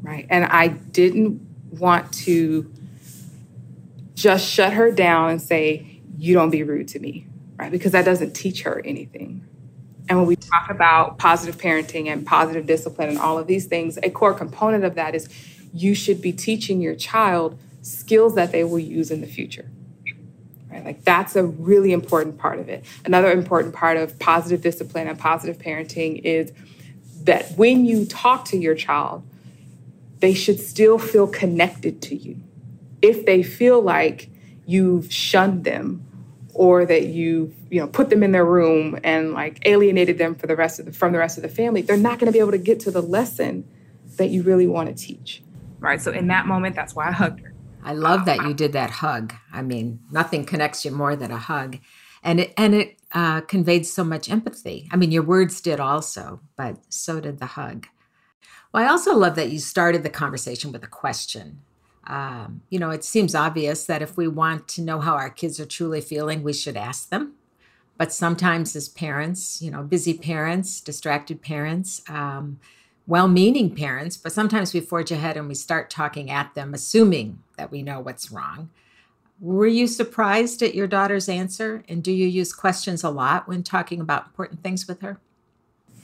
right? 0.00 0.26
And 0.30 0.46
I 0.46 0.68
didn't 0.68 1.46
want 1.70 2.12
to 2.24 2.72
just 4.14 4.48
shut 4.48 4.72
her 4.72 4.90
down 4.90 5.30
and 5.30 5.42
say, 5.42 6.00
you 6.16 6.32
don't 6.32 6.50
be 6.50 6.62
rude 6.62 6.88
to 6.88 6.98
me, 6.98 7.26
right? 7.56 7.70
Because 7.70 7.92
that 7.92 8.04
doesn't 8.04 8.32
teach 8.32 8.62
her 8.62 8.80
anything. 8.84 9.46
And 10.08 10.18
when 10.18 10.26
we 10.26 10.36
talk 10.36 10.70
about 10.70 11.18
positive 11.18 11.60
parenting 11.60 12.06
and 12.06 12.26
positive 12.26 12.66
discipline 12.66 13.10
and 13.10 13.18
all 13.18 13.38
of 13.38 13.46
these 13.46 13.66
things, 13.66 13.98
a 14.02 14.10
core 14.10 14.34
component 14.34 14.84
of 14.84 14.94
that 14.94 15.14
is 15.14 15.28
you 15.74 15.94
should 15.94 16.22
be 16.22 16.32
teaching 16.32 16.80
your 16.80 16.94
child 16.94 17.58
skills 17.82 18.34
that 18.34 18.50
they 18.50 18.64
will 18.64 18.78
use 18.78 19.10
in 19.10 19.20
the 19.20 19.26
future 19.26 19.68
right? 20.72 20.84
Like 20.84 21.04
that's 21.04 21.36
a 21.36 21.44
really 21.44 21.92
important 21.92 22.38
part 22.38 22.58
of 22.58 22.68
it. 22.68 22.84
Another 23.04 23.30
important 23.30 23.74
part 23.74 23.96
of 23.96 24.18
positive 24.18 24.62
discipline 24.62 25.06
and 25.06 25.18
positive 25.18 25.58
parenting 25.58 26.20
is 26.24 26.52
that 27.24 27.52
when 27.56 27.84
you 27.84 28.06
talk 28.06 28.46
to 28.46 28.56
your 28.56 28.74
child, 28.74 29.22
they 30.18 30.34
should 30.34 30.58
still 30.58 30.98
feel 30.98 31.26
connected 31.26 32.00
to 32.02 32.16
you. 32.16 32.36
If 33.02 33.26
they 33.26 33.42
feel 33.42 33.80
like 33.82 34.30
you've 34.66 35.12
shunned 35.12 35.64
them 35.64 36.06
or 36.54 36.84
that 36.84 37.06
you 37.06 37.52
you 37.70 37.80
know 37.80 37.86
put 37.86 38.10
them 38.10 38.22
in 38.22 38.30
their 38.32 38.44
room 38.44 38.98
and 39.02 39.32
like 39.32 39.58
alienated 39.66 40.18
them 40.18 40.34
for 40.34 40.46
the 40.46 40.54
rest 40.54 40.78
of 40.78 40.86
the 40.86 40.92
from 40.92 41.12
the 41.12 41.18
rest 41.18 41.36
of 41.36 41.42
the 41.42 41.48
family, 41.48 41.82
they're 41.82 41.96
not 41.96 42.18
going 42.18 42.26
to 42.26 42.32
be 42.32 42.38
able 42.38 42.52
to 42.52 42.58
get 42.58 42.80
to 42.80 42.90
the 42.90 43.02
lesson 43.02 43.68
that 44.16 44.30
you 44.30 44.42
really 44.42 44.66
want 44.66 44.88
to 44.88 44.94
teach. 44.94 45.42
Right? 45.80 46.00
So 46.00 46.12
in 46.12 46.28
that 46.28 46.46
moment, 46.46 46.76
that's 46.76 46.94
why 46.94 47.08
I 47.08 47.12
hugged 47.12 47.40
her 47.40 47.51
I 47.84 47.94
love 47.94 48.24
that 48.26 48.42
you 48.46 48.54
did 48.54 48.72
that 48.72 48.90
hug. 48.90 49.34
I 49.52 49.62
mean, 49.62 50.00
nothing 50.10 50.44
connects 50.44 50.84
you 50.84 50.90
more 50.90 51.16
than 51.16 51.30
a 51.30 51.38
hug, 51.38 51.78
and 52.22 52.40
it 52.40 52.54
and 52.56 52.74
it 52.74 52.96
uh, 53.12 53.40
conveyed 53.42 53.86
so 53.86 54.04
much 54.04 54.30
empathy. 54.30 54.88
I 54.90 54.96
mean, 54.96 55.10
your 55.10 55.22
words 55.22 55.60
did 55.60 55.80
also, 55.80 56.40
but 56.56 56.78
so 56.88 57.20
did 57.20 57.38
the 57.38 57.46
hug. 57.46 57.86
Well, 58.72 58.84
I 58.84 58.88
also 58.88 59.16
love 59.16 59.34
that 59.36 59.50
you 59.50 59.58
started 59.58 60.02
the 60.02 60.10
conversation 60.10 60.72
with 60.72 60.82
a 60.82 60.88
question. 60.88 61.60
Um, 62.06 62.62
you 62.68 62.78
know, 62.78 62.90
it 62.90 63.04
seems 63.04 63.34
obvious 63.34 63.84
that 63.86 64.02
if 64.02 64.16
we 64.16 64.26
want 64.26 64.66
to 64.68 64.82
know 64.82 65.00
how 65.00 65.14
our 65.14 65.30
kids 65.30 65.60
are 65.60 65.66
truly 65.66 66.00
feeling, 66.00 66.42
we 66.42 66.52
should 66.52 66.76
ask 66.76 67.10
them. 67.10 67.34
But 67.98 68.12
sometimes, 68.12 68.74
as 68.74 68.88
parents, 68.88 69.60
you 69.62 69.70
know, 69.70 69.82
busy 69.82 70.14
parents, 70.14 70.80
distracted 70.80 71.42
parents, 71.42 72.02
um, 72.08 72.58
well 73.06 73.28
meaning 73.28 73.74
parents, 73.74 74.16
but 74.16 74.32
sometimes 74.32 74.72
we 74.72 74.80
forge 74.80 75.10
ahead 75.10 75.36
and 75.36 75.48
we 75.48 75.54
start 75.54 75.90
talking 75.90 76.30
at 76.30 76.54
them, 76.54 76.72
assuming 76.74 77.42
that 77.62 77.70
we 77.70 77.80
know 77.80 78.00
what's 78.00 78.32
wrong. 78.32 78.70
Were 79.38 79.68
you 79.68 79.86
surprised 79.86 80.64
at 80.64 80.74
your 80.74 80.88
daughter's 80.88 81.28
answer? 81.28 81.84
And 81.88 82.02
do 82.02 82.10
you 82.10 82.26
use 82.26 82.52
questions 82.52 83.04
a 83.04 83.10
lot 83.10 83.46
when 83.46 83.62
talking 83.62 84.00
about 84.00 84.26
important 84.26 84.64
things 84.64 84.88
with 84.88 85.00
her? 85.00 85.20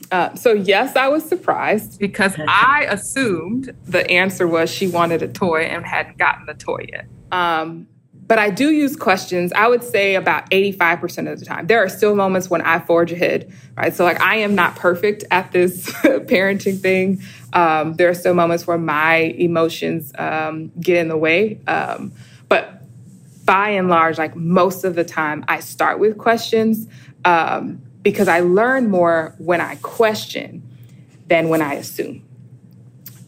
Uh, 0.09 0.33
so, 0.35 0.53
yes, 0.53 0.95
I 0.95 1.09
was 1.09 1.25
surprised 1.27 1.99
because 1.99 2.33
I 2.47 2.87
assumed 2.89 3.75
the 3.83 4.09
answer 4.09 4.47
was 4.47 4.69
she 4.69 4.87
wanted 4.87 5.21
a 5.21 5.27
toy 5.27 5.63
and 5.63 5.85
hadn't 5.85 6.17
gotten 6.17 6.45
the 6.45 6.53
toy 6.53 6.85
yet. 6.93 7.07
Um, 7.33 7.87
but 8.29 8.37
I 8.37 8.51
do 8.51 8.69
use 8.69 8.95
questions, 8.95 9.51
I 9.53 9.67
would 9.67 9.83
say 9.83 10.13
about 10.13 10.47
85% 10.51 11.31
of 11.31 11.39
the 11.39 11.45
time. 11.45 11.65
There 11.65 11.83
are 11.83 11.89
still 11.89 12.15
moments 12.15 12.47
when 12.47 12.61
I 12.61 12.77
forge 12.77 13.11
ahead, 13.11 13.51
right? 13.75 13.91
So, 13.91 14.03
like, 14.03 14.21
I 14.21 14.35
am 14.35 14.53
not 14.53 14.75
perfect 14.75 15.23
at 15.31 15.51
this 15.51 15.89
parenting 16.03 16.79
thing. 16.79 17.23
Um, 17.53 17.95
there 17.95 18.07
are 18.07 18.13
still 18.13 18.35
moments 18.35 18.67
where 18.67 18.77
my 18.77 19.15
emotions 19.15 20.13
um, 20.15 20.71
get 20.79 20.97
in 20.97 21.07
the 21.07 21.17
way. 21.17 21.59
Um, 21.65 22.11
but 22.49 22.83
by 23.45 23.69
and 23.69 23.89
large, 23.89 24.19
like, 24.19 24.35
most 24.35 24.83
of 24.83 24.93
the 24.93 25.03
time, 25.03 25.43
I 25.47 25.59
start 25.59 25.97
with 25.97 26.19
questions 26.19 26.87
um, 27.25 27.81
because 28.03 28.27
I 28.27 28.41
learn 28.41 28.91
more 28.91 29.33
when 29.39 29.59
I 29.59 29.77
question 29.77 30.61
than 31.25 31.49
when 31.49 31.63
I 31.63 31.73
assume. 31.73 32.28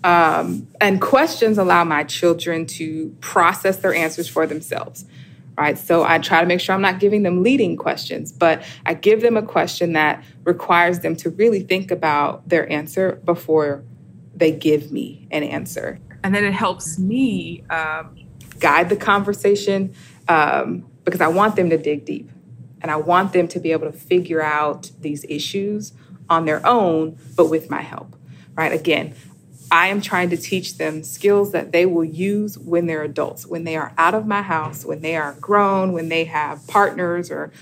Um, 0.03 0.67
and 0.79 0.99
questions 0.99 1.57
allow 1.57 1.83
my 1.83 2.03
children 2.03 2.65
to 2.67 3.15
process 3.21 3.77
their 3.77 3.93
answers 3.93 4.27
for 4.27 4.47
themselves, 4.47 5.05
right? 5.57 5.77
So 5.77 6.03
I 6.03 6.17
try 6.17 6.41
to 6.41 6.47
make 6.47 6.59
sure 6.59 6.73
I'm 6.73 6.81
not 6.81 6.99
giving 6.99 7.23
them 7.23 7.43
leading 7.43 7.77
questions, 7.77 8.31
but 8.31 8.63
I 8.85 8.95
give 8.95 9.21
them 9.21 9.37
a 9.37 9.43
question 9.43 9.93
that 9.93 10.23
requires 10.43 10.99
them 10.99 11.15
to 11.17 11.29
really 11.29 11.61
think 11.61 11.91
about 11.91 12.49
their 12.49 12.71
answer 12.71 13.21
before 13.23 13.83
they 14.35 14.51
give 14.51 14.91
me 14.91 15.27
an 15.29 15.43
answer. 15.43 15.99
And 16.23 16.33
then 16.33 16.43
it 16.43 16.53
helps 16.53 16.97
me 16.97 17.63
um, 17.69 18.17
guide 18.59 18.89
the 18.89 18.95
conversation 18.95 19.93
um, 20.27 20.87
because 21.03 21.21
I 21.21 21.27
want 21.27 21.55
them 21.55 21.69
to 21.69 21.77
dig 21.77 22.05
deep 22.05 22.31
and 22.81 22.89
I 22.89 22.95
want 22.95 23.33
them 23.33 23.47
to 23.49 23.59
be 23.59 23.71
able 23.71 23.91
to 23.91 23.97
figure 23.97 24.41
out 24.41 24.91
these 24.99 25.25
issues 25.29 25.93
on 26.29 26.45
their 26.45 26.65
own, 26.65 27.17
but 27.35 27.49
with 27.49 27.69
my 27.69 27.81
help, 27.81 28.15
right? 28.55 28.71
Again, 28.71 29.13
I 29.71 29.87
am 29.87 30.01
trying 30.01 30.29
to 30.31 30.37
teach 30.37 30.77
them 30.77 31.01
skills 31.01 31.53
that 31.53 31.71
they 31.71 31.85
will 31.85 32.03
use 32.03 32.57
when 32.57 32.87
they're 32.87 33.03
adults, 33.03 33.47
when 33.47 33.63
they 33.63 33.77
are 33.77 33.93
out 33.97 34.13
of 34.13 34.27
my 34.27 34.41
house, 34.41 34.83
when 34.83 34.99
they 35.01 35.15
are 35.15 35.33
grown, 35.39 35.93
when 35.93 36.09
they 36.09 36.25
have 36.25 36.67
partners 36.67 37.31
or 37.31 37.53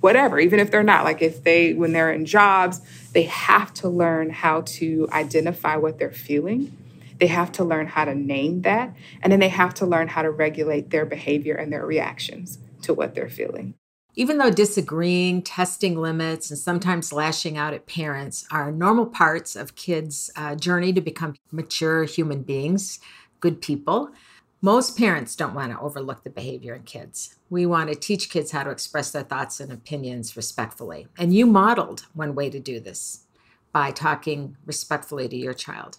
whatever, 0.00 0.40
even 0.40 0.60
if 0.60 0.70
they're 0.70 0.82
not. 0.82 1.04
Like 1.04 1.20
if 1.20 1.44
they, 1.44 1.74
when 1.74 1.92
they're 1.92 2.10
in 2.10 2.24
jobs, 2.24 2.80
they 3.12 3.24
have 3.24 3.74
to 3.74 3.88
learn 3.88 4.30
how 4.30 4.62
to 4.62 5.08
identify 5.12 5.76
what 5.76 5.98
they're 5.98 6.10
feeling. 6.10 6.74
They 7.18 7.26
have 7.26 7.52
to 7.52 7.64
learn 7.64 7.86
how 7.86 8.06
to 8.06 8.14
name 8.14 8.62
that. 8.62 8.94
And 9.22 9.30
then 9.30 9.40
they 9.40 9.48
have 9.48 9.74
to 9.74 9.86
learn 9.86 10.08
how 10.08 10.22
to 10.22 10.30
regulate 10.30 10.88
their 10.88 11.04
behavior 11.04 11.54
and 11.54 11.70
their 11.70 11.84
reactions 11.84 12.58
to 12.82 12.94
what 12.94 13.14
they're 13.14 13.28
feeling. 13.28 13.74
Even 14.18 14.38
though 14.38 14.50
disagreeing, 14.50 15.42
testing 15.42 15.96
limits, 15.96 16.50
and 16.50 16.58
sometimes 16.58 17.12
lashing 17.12 17.56
out 17.56 17.72
at 17.72 17.86
parents 17.86 18.44
are 18.50 18.72
normal 18.72 19.06
parts 19.06 19.54
of 19.54 19.76
kids' 19.76 20.28
uh, 20.34 20.56
journey 20.56 20.92
to 20.92 21.00
become 21.00 21.36
mature 21.52 22.02
human 22.02 22.42
beings, 22.42 22.98
good 23.38 23.62
people, 23.62 24.10
most 24.60 24.98
parents 24.98 25.36
don't 25.36 25.54
want 25.54 25.70
to 25.70 25.78
overlook 25.78 26.24
the 26.24 26.30
behavior 26.30 26.74
in 26.74 26.82
kids. 26.82 27.36
We 27.48 27.64
want 27.64 27.90
to 27.90 27.94
teach 27.94 28.28
kids 28.28 28.50
how 28.50 28.64
to 28.64 28.70
express 28.70 29.12
their 29.12 29.22
thoughts 29.22 29.60
and 29.60 29.70
opinions 29.70 30.36
respectfully. 30.36 31.06
And 31.16 31.32
you 31.32 31.46
modeled 31.46 32.06
one 32.12 32.34
way 32.34 32.50
to 32.50 32.58
do 32.58 32.80
this 32.80 33.20
by 33.70 33.92
talking 33.92 34.56
respectfully 34.66 35.28
to 35.28 35.36
your 35.36 35.54
child. 35.54 35.98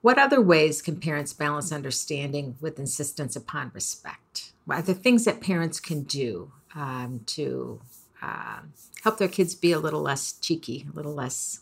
What 0.00 0.20
other 0.20 0.40
ways 0.40 0.80
can 0.80 1.00
parents 1.00 1.32
balance 1.32 1.72
understanding 1.72 2.54
with 2.60 2.78
insistence 2.78 3.34
upon 3.34 3.72
respect? 3.74 4.52
What 4.64 4.78
Are 4.78 4.82
the 4.82 4.94
things 4.94 5.24
that 5.24 5.40
parents 5.40 5.80
can 5.80 6.04
do 6.04 6.52
um, 6.76 7.22
to 7.26 7.80
uh, 8.22 8.60
help 9.02 9.18
their 9.18 9.28
kids 9.28 9.54
be 9.54 9.72
a 9.72 9.78
little 9.78 10.02
less 10.02 10.32
cheeky, 10.32 10.86
a 10.92 10.94
little 10.94 11.14
less 11.14 11.60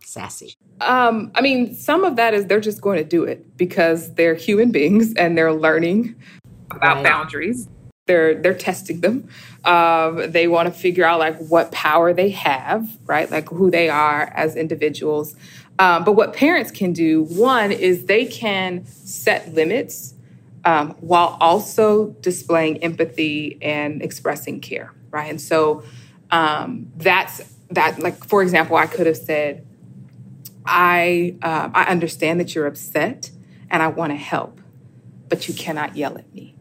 sassy? 0.00 0.54
Um, 0.80 1.30
I 1.34 1.40
mean, 1.40 1.74
some 1.74 2.04
of 2.04 2.16
that 2.16 2.34
is 2.34 2.46
they're 2.46 2.60
just 2.60 2.80
going 2.80 2.98
to 2.98 3.04
do 3.04 3.24
it 3.24 3.56
because 3.56 4.14
they're 4.14 4.34
human 4.34 4.70
beings 4.72 5.14
and 5.14 5.36
they're 5.36 5.52
learning 5.52 6.16
about 6.70 6.96
right. 6.96 7.04
boundaries. 7.04 7.68
They're 8.06 8.34
they're 8.34 8.54
testing 8.54 9.00
them. 9.00 9.28
Um, 9.64 10.30
they 10.30 10.46
want 10.46 10.72
to 10.72 10.78
figure 10.78 11.06
out 11.06 11.18
like 11.18 11.38
what 11.38 11.72
power 11.72 12.12
they 12.12 12.30
have, 12.30 12.86
right? 13.06 13.30
Like 13.30 13.48
who 13.48 13.70
they 13.70 13.88
are 13.88 14.30
as 14.34 14.56
individuals. 14.56 15.34
Um, 15.78 16.04
but 16.04 16.12
what 16.12 16.34
parents 16.34 16.70
can 16.70 16.92
do, 16.92 17.24
one 17.24 17.72
is 17.72 18.04
they 18.04 18.26
can 18.26 18.84
set 18.86 19.54
limits 19.54 20.13
um, 20.64 20.90
while 21.00 21.36
also 21.40 22.10
displaying 22.20 22.82
empathy 22.82 23.58
and 23.60 24.02
expressing 24.02 24.60
care, 24.60 24.92
right? 25.10 25.30
And 25.30 25.40
so 25.40 25.84
um, 26.30 26.90
that's 26.96 27.42
that. 27.70 28.00
Like 28.00 28.24
for 28.24 28.42
example, 28.42 28.76
I 28.76 28.86
could 28.86 29.06
have 29.06 29.16
said, 29.16 29.66
"I 30.64 31.36
uh, 31.42 31.70
I 31.72 31.84
understand 31.84 32.40
that 32.40 32.54
you're 32.54 32.66
upset, 32.66 33.30
and 33.70 33.82
I 33.82 33.88
want 33.88 34.12
to 34.12 34.16
help, 34.16 34.60
but 35.28 35.48
you 35.48 35.54
cannot 35.54 35.96
yell 35.96 36.16
at 36.16 36.32
me." 36.34 36.56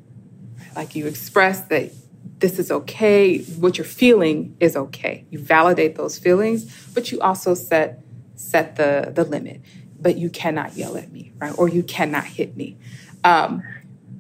Like 0.75 0.95
you 0.95 1.07
express 1.07 1.61
that 1.67 1.91
this 2.39 2.59
is 2.59 2.71
okay. 2.71 3.39
What 3.43 3.77
you're 3.77 3.85
feeling 3.85 4.57
is 4.59 4.75
okay. 4.75 5.25
You 5.29 5.39
validate 5.39 5.95
those 5.95 6.17
feelings, 6.17 6.89
but 6.93 7.11
you 7.11 7.21
also 7.21 7.53
set 7.53 8.03
set 8.35 8.75
the 8.75 9.11
the 9.15 9.23
limit. 9.23 9.61
But 9.99 10.17
you 10.17 10.29
cannot 10.29 10.75
yell 10.75 10.97
at 10.97 11.13
me, 11.13 11.31
right? 11.37 11.57
Or 11.57 11.69
you 11.69 11.81
cannot 11.81 12.25
hit 12.25 12.57
me. 12.57 12.77
Um, 13.23 13.63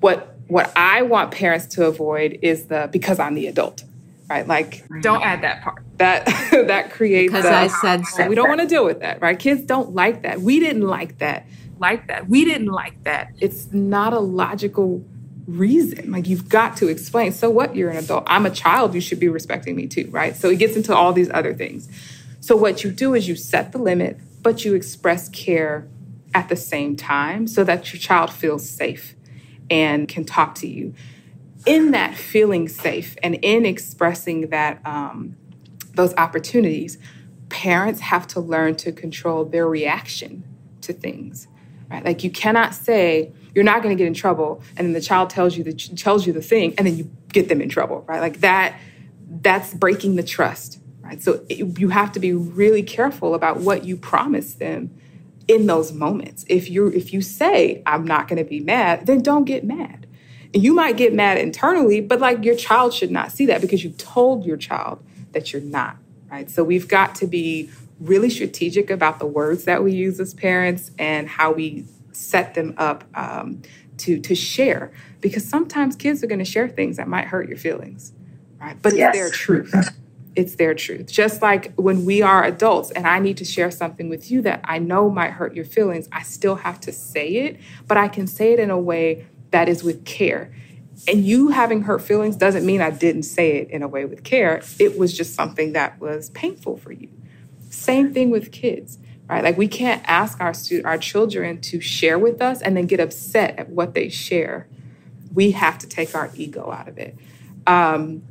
what 0.03 0.35
what 0.47 0.71
I 0.75 1.01
want 1.03 1.31
parents 1.31 1.65
to 1.75 1.85
avoid 1.85 2.39
is 2.41 2.65
the 2.65 2.89
because 2.91 3.19
I'm 3.19 3.35
the 3.35 3.47
adult, 3.47 3.85
right? 4.29 4.45
Like 4.45 4.83
don't 5.01 5.23
add 5.23 5.41
that 5.43 5.63
part. 5.63 5.81
That 5.97 6.25
that 6.67 6.91
creates 6.91 7.31
because 7.31 7.45
I 7.45 7.67
said 7.67 8.05
so. 8.05 8.27
We 8.27 8.35
don't 8.35 8.49
want 8.49 8.59
to 8.59 8.67
deal 8.67 8.83
with 8.83 8.99
that, 8.99 9.21
right? 9.21 9.39
Kids 9.39 9.61
don't 9.63 9.95
like 9.95 10.23
that. 10.23 10.41
We 10.41 10.59
didn't 10.59 10.85
like 10.85 11.19
that. 11.19 11.47
Like 11.79 12.07
that. 12.07 12.27
We 12.27 12.43
didn't 12.43 12.67
like 12.67 13.01
that. 13.03 13.31
It's 13.39 13.71
not 13.71 14.11
a 14.11 14.19
logical 14.19 15.03
reason. 15.47 16.11
Like 16.11 16.27
you've 16.27 16.49
got 16.49 16.75
to 16.77 16.89
explain. 16.89 17.31
So 17.31 17.49
what? 17.49 17.73
You're 17.73 17.89
an 17.89 17.97
adult. 17.97 18.25
I'm 18.27 18.45
a 18.45 18.51
child. 18.51 18.93
You 18.93 19.01
should 19.01 19.21
be 19.21 19.29
respecting 19.29 19.75
me 19.77 19.87
too, 19.87 20.09
right? 20.11 20.35
So 20.35 20.49
it 20.49 20.59
gets 20.59 20.75
into 20.75 20.93
all 20.93 21.13
these 21.13 21.31
other 21.31 21.53
things. 21.53 21.87
So 22.41 22.57
what 22.57 22.83
you 22.83 22.91
do 22.91 23.13
is 23.13 23.29
you 23.29 23.37
set 23.37 23.71
the 23.71 23.77
limit, 23.77 24.19
but 24.41 24.65
you 24.65 24.75
express 24.75 25.29
care 25.29 25.87
at 26.33 26.49
the 26.49 26.57
same 26.57 26.97
time 26.97 27.47
so 27.47 27.63
that 27.63 27.93
your 27.93 28.01
child 28.01 28.33
feels 28.33 28.69
safe 28.69 29.15
and 29.69 30.07
can 30.07 30.25
talk 30.25 30.55
to 30.55 30.67
you. 30.67 30.93
In 31.65 31.91
that 31.91 32.15
feeling 32.15 32.67
safe 32.67 33.15
and 33.23 33.35
in 33.35 33.65
expressing 33.65 34.49
that 34.49 34.85
um, 34.85 35.37
those 35.93 36.13
opportunities, 36.15 36.97
parents 37.49 38.01
have 38.01 38.27
to 38.27 38.39
learn 38.39 38.75
to 38.75 38.91
control 38.91 39.45
their 39.45 39.67
reaction 39.67 40.43
to 40.81 40.91
things. 40.91 41.47
Right? 41.89 42.03
Like 42.03 42.23
you 42.23 42.31
cannot 42.31 42.73
say 42.73 43.31
you're 43.53 43.63
not 43.63 43.83
going 43.83 43.95
to 43.95 44.01
get 44.01 44.07
in 44.07 44.13
trouble, 44.15 44.61
and 44.75 44.87
then 44.87 44.93
the 44.93 45.01
child 45.01 45.29
tells 45.29 45.55
you 45.55 45.63
the 45.63 45.73
tells 45.73 46.25
you 46.25 46.33
the 46.33 46.41
thing, 46.41 46.73
and 46.77 46.87
then 46.87 46.97
you 46.97 47.09
get 47.31 47.49
them 47.49 47.61
in 47.61 47.69
trouble. 47.69 48.03
Right? 48.07 48.19
Like 48.19 48.39
that. 48.41 48.77
That's 49.41 49.73
breaking 49.73 50.15
the 50.15 50.23
trust. 50.23 50.79
Right? 51.01 51.21
So 51.21 51.45
it, 51.49 51.79
you 51.79 51.89
have 51.89 52.11
to 52.13 52.19
be 52.19 52.33
really 52.33 52.83
careful 52.83 53.33
about 53.35 53.59
what 53.59 53.83
you 53.83 53.97
promise 53.97 54.53
them 54.53 54.91
in 55.47 55.65
those 55.65 55.91
moments. 55.91 56.45
If 56.47 56.69
you 56.69 56.87
if 56.87 57.13
you 57.13 57.21
say 57.21 57.81
I'm 57.85 58.05
not 58.05 58.27
going 58.27 58.43
to 58.43 58.49
be 58.49 58.59
mad, 58.59 59.05
then 59.05 59.21
don't 59.21 59.45
get 59.45 59.63
mad. 59.63 60.07
And 60.53 60.63
you 60.63 60.73
might 60.73 60.97
get 60.97 61.13
mad 61.13 61.37
internally, 61.37 61.99
but 61.99 62.19
like 62.19 62.43
your 62.45 62.55
child 62.55 62.93
should 62.93 63.11
not 63.11 63.31
see 63.31 63.45
that 63.47 63.61
because 63.61 63.83
you 63.83 63.89
told 63.91 64.45
your 64.45 64.57
child 64.57 65.03
that 65.31 65.51
you're 65.51 65.63
not, 65.63 65.97
right? 66.29 66.49
So 66.49 66.63
we've 66.63 66.87
got 66.87 67.15
to 67.15 67.27
be 67.27 67.71
really 67.99 68.29
strategic 68.29 68.89
about 68.89 69.19
the 69.19 69.25
words 69.25 69.63
that 69.65 69.83
we 69.83 69.93
use 69.93 70.19
as 70.19 70.33
parents 70.33 70.91
and 70.99 71.27
how 71.27 71.51
we 71.51 71.85
set 72.11 72.53
them 72.53 72.75
up 72.77 73.03
um, 73.15 73.61
to 73.97 74.19
to 74.19 74.35
share 74.35 74.91
because 75.21 75.47
sometimes 75.47 75.95
kids 75.95 76.23
are 76.23 76.27
going 76.27 76.39
to 76.39 76.45
share 76.45 76.67
things 76.67 76.97
that 76.97 77.07
might 77.07 77.25
hurt 77.25 77.47
your 77.47 77.57
feelings, 77.57 78.13
right? 78.59 78.79
But 78.81 78.95
yes. 78.95 79.15
it's 79.15 79.17
their 79.17 79.31
truth 79.31 79.73
it's 80.35 80.55
their 80.55 80.73
truth. 80.73 81.11
Just 81.11 81.41
like 81.41 81.73
when 81.75 82.05
we 82.05 82.21
are 82.21 82.43
adults 82.43 82.91
and 82.91 83.07
I 83.07 83.19
need 83.19 83.37
to 83.37 83.45
share 83.45 83.71
something 83.71 84.09
with 84.09 84.31
you 84.31 84.41
that 84.41 84.61
I 84.63 84.79
know 84.79 85.09
might 85.09 85.31
hurt 85.31 85.55
your 85.55 85.65
feelings, 85.65 86.07
I 86.11 86.23
still 86.23 86.55
have 86.55 86.79
to 86.81 86.91
say 86.91 87.27
it, 87.29 87.59
but 87.87 87.97
I 87.97 88.07
can 88.07 88.27
say 88.27 88.53
it 88.53 88.59
in 88.59 88.69
a 88.69 88.79
way 88.79 89.25
that 89.51 89.69
is 89.69 89.83
with 89.83 90.05
care. 90.05 90.53
And 91.07 91.23
you 91.25 91.49
having 91.49 91.83
hurt 91.83 92.01
feelings 92.01 92.35
doesn't 92.35 92.65
mean 92.65 92.81
I 92.81 92.89
didn't 92.89 93.23
say 93.23 93.57
it 93.57 93.69
in 93.69 93.83
a 93.83 93.87
way 93.87 94.05
with 94.05 94.23
care. 94.23 94.61
It 94.79 94.97
was 94.97 95.15
just 95.15 95.35
something 95.35 95.73
that 95.73 95.99
was 95.99 96.29
painful 96.31 96.77
for 96.77 96.91
you. 96.91 97.09
Same 97.69 98.13
thing 98.13 98.29
with 98.29 98.51
kids, 98.51 98.99
right? 99.27 99.43
Like 99.43 99.57
we 99.57 99.67
can't 99.67 100.03
ask 100.07 100.39
our 100.39 100.53
stu- 100.53 100.83
our 100.85 100.97
children 100.97 101.59
to 101.61 101.81
share 101.81 102.19
with 102.19 102.41
us 102.41 102.61
and 102.61 102.77
then 102.77 102.85
get 102.85 102.99
upset 102.99 103.57
at 103.59 103.69
what 103.69 103.93
they 103.93 104.09
share. 104.09 104.67
We 105.33 105.51
have 105.51 105.77
to 105.79 105.87
take 105.87 106.15
our 106.15 106.31
ego 106.35 106.71
out 106.71 106.87
of 106.87 106.97
it. 106.97 107.17
Um, 107.65 108.23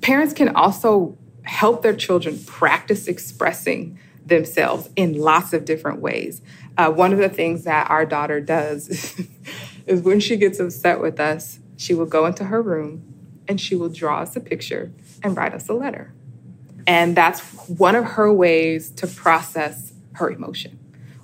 parents 0.00 0.32
can 0.32 0.54
also 0.54 1.16
help 1.44 1.82
their 1.82 1.94
children 1.94 2.38
practice 2.44 3.06
expressing 3.06 3.98
themselves 4.24 4.90
in 4.96 5.14
lots 5.14 5.52
of 5.52 5.64
different 5.64 6.00
ways. 6.00 6.42
Uh, 6.76 6.90
one 6.90 7.12
of 7.12 7.18
the 7.18 7.28
things 7.28 7.64
that 7.64 7.90
our 7.90 8.06
daughter 8.06 8.40
does 8.40 9.18
is 9.86 10.02
when 10.02 10.20
she 10.20 10.36
gets 10.36 10.58
upset 10.58 11.00
with 11.00 11.20
us, 11.20 11.58
she 11.76 11.94
will 11.94 12.06
go 12.06 12.26
into 12.26 12.44
her 12.44 12.62
room 12.62 13.02
and 13.48 13.60
she 13.60 13.74
will 13.74 13.88
draw 13.88 14.20
us 14.20 14.36
a 14.36 14.40
picture 14.40 14.92
and 15.22 15.36
write 15.36 15.54
us 15.54 15.68
a 15.68 15.72
letter. 15.72 16.12
And 16.86 17.16
that's 17.16 17.40
one 17.68 17.94
of 17.94 18.04
her 18.04 18.32
ways 18.32 18.90
to 18.92 19.06
process 19.06 19.92
her 20.14 20.30
emotion. 20.30 20.79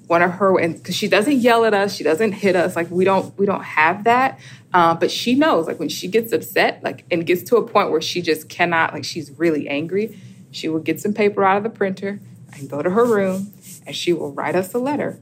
One 0.06 0.22
of 0.22 0.32
her, 0.32 0.58
and 0.58 0.76
because 0.76 0.94
she 0.94 1.08
doesn't 1.08 1.38
yell 1.38 1.64
at 1.64 1.74
us, 1.74 1.94
she 1.94 2.04
doesn't 2.04 2.32
hit 2.32 2.54
us. 2.54 2.76
Like 2.76 2.90
we 2.90 3.04
don't, 3.04 3.36
we 3.38 3.44
don't 3.44 3.64
have 3.64 4.04
that. 4.04 4.38
Uh, 4.72 4.94
but 4.94 5.10
she 5.10 5.34
knows, 5.34 5.66
like 5.66 5.78
when 5.78 5.88
she 5.88 6.06
gets 6.06 6.32
upset, 6.32 6.82
like 6.84 7.04
and 7.10 7.26
gets 7.26 7.42
to 7.44 7.56
a 7.56 7.66
point 7.66 7.90
where 7.90 8.00
she 8.00 8.22
just 8.22 8.48
cannot, 8.48 8.92
like 8.92 9.04
she's 9.04 9.32
really 9.32 9.68
angry, 9.68 10.16
she 10.50 10.68
will 10.68 10.80
get 10.80 11.00
some 11.00 11.12
paper 11.12 11.42
out 11.44 11.56
of 11.56 11.62
the 11.62 11.70
printer 11.70 12.20
and 12.54 12.70
go 12.70 12.82
to 12.82 12.90
her 12.90 13.04
room, 13.04 13.52
and 13.86 13.96
she 13.96 14.12
will 14.12 14.32
write 14.32 14.54
us 14.54 14.72
a 14.74 14.78
letter, 14.78 15.20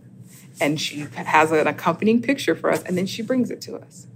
and 0.60 0.80
she 0.80 1.06
has 1.14 1.50
an 1.50 1.66
accompanying 1.66 2.20
picture 2.20 2.54
for 2.54 2.70
us, 2.70 2.82
and 2.82 2.98
then 2.98 3.06
she 3.06 3.22
brings 3.22 3.50
it 3.50 3.60
to 3.62 3.76
us. 3.76 4.06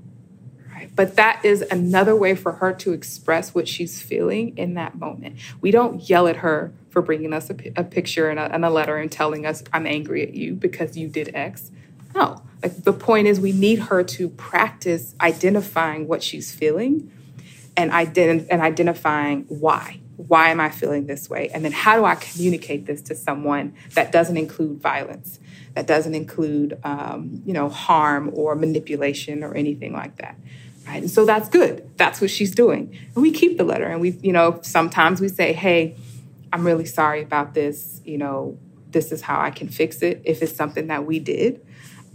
Right? 0.70 0.90
but 0.94 1.16
that 1.16 1.44
is 1.44 1.62
another 1.70 2.14
way 2.16 2.34
for 2.34 2.52
her 2.52 2.72
to 2.72 2.92
express 2.92 3.54
what 3.54 3.68
she's 3.68 4.02
feeling 4.02 4.56
in 4.56 4.74
that 4.74 4.96
moment. 4.96 5.36
We 5.60 5.70
don't 5.70 6.08
yell 6.08 6.26
at 6.26 6.36
her 6.36 6.72
for 6.90 7.02
bringing 7.02 7.32
us 7.32 7.50
a, 7.50 7.56
a 7.76 7.84
picture 7.84 8.28
and 8.28 8.38
a, 8.38 8.52
and 8.52 8.64
a 8.64 8.70
letter 8.70 8.96
and 8.96 9.10
telling 9.10 9.46
us, 9.46 9.62
I'm 9.72 9.86
angry 9.86 10.22
at 10.22 10.34
you 10.34 10.54
because 10.54 10.96
you 10.96 11.08
did 11.08 11.34
X. 11.34 11.70
No, 12.14 12.42
like 12.62 12.82
the 12.82 12.92
point 12.92 13.26
is, 13.26 13.38
we 13.38 13.52
need 13.52 13.78
her 13.80 14.02
to 14.02 14.28
practice 14.30 15.14
identifying 15.20 16.08
what 16.08 16.22
she's 16.22 16.52
feeling 16.52 17.10
and, 17.76 17.90
ident- 17.92 18.46
and 18.50 18.60
identifying 18.60 19.44
why. 19.48 20.00
Why 20.16 20.50
am 20.50 20.60
I 20.60 20.70
feeling 20.70 21.06
this 21.06 21.30
way? 21.30 21.48
And 21.54 21.64
then 21.64 21.70
how 21.70 21.96
do 21.96 22.04
I 22.04 22.16
communicate 22.16 22.86
this 22.86 23.00
to 23.02 23.14
someone 23.14 23.74
that 23.94 24.10
doesn't 24.10 24.36
include 24.36 24.80
violence, 24.80 25.38
that 25.74 25.86
doesn't 25.86 26.14
include, 26.14 26.78
um, 26.82 27.40
you 27.46 27.52
know, 27.52 27.68
harm 27.68 28.32
or 28.34 28.56
manipulation 28.56 29.44
or 29.44 29.54
anything 29.54 29.92
like 29.92 30.16
that? 30.16 30.36
Right? 30.88 31.02
And 31.02 31.10
so 31.10 31.24
that's 31.24 31.48
good. 31.48 31.88
That's 31.96 32.20
what 32.20 32.30
she's 32.30 32.52
doing. 32.52 32.98
And 33.14 33.22
we 33.22 33.30
keep 33.30 33.58
the 33.58 33.64
letter 33.64 33.86
and 33.86 34.00
we, 34.00 34.10
you 34.22 34.32
know, 34.32 34.58
sometimes 34.62 35.20
we 35.20 35.28
say, 35.28 35.52
hey, 35.52 35.96
I'm 36.52 36.64
really 36.64 36.86
sorry 36.86 37.22
about 37.22 37.54
this. 37.54 38.00
You 38.04 38.18
know, 38.18 38.58
this 38.90 39.12
is 39.12 39.22
how 39.22 39.40
I 39.40 39.50
can 39.50 39.68
fix 39.68 40.02
it 40.02 40.22
if 40.24 40.42
it's 40.42 40.54
something 40.54 40.86
that 40.88 41.06
we 41.06 41.18
did. 41.18 41.64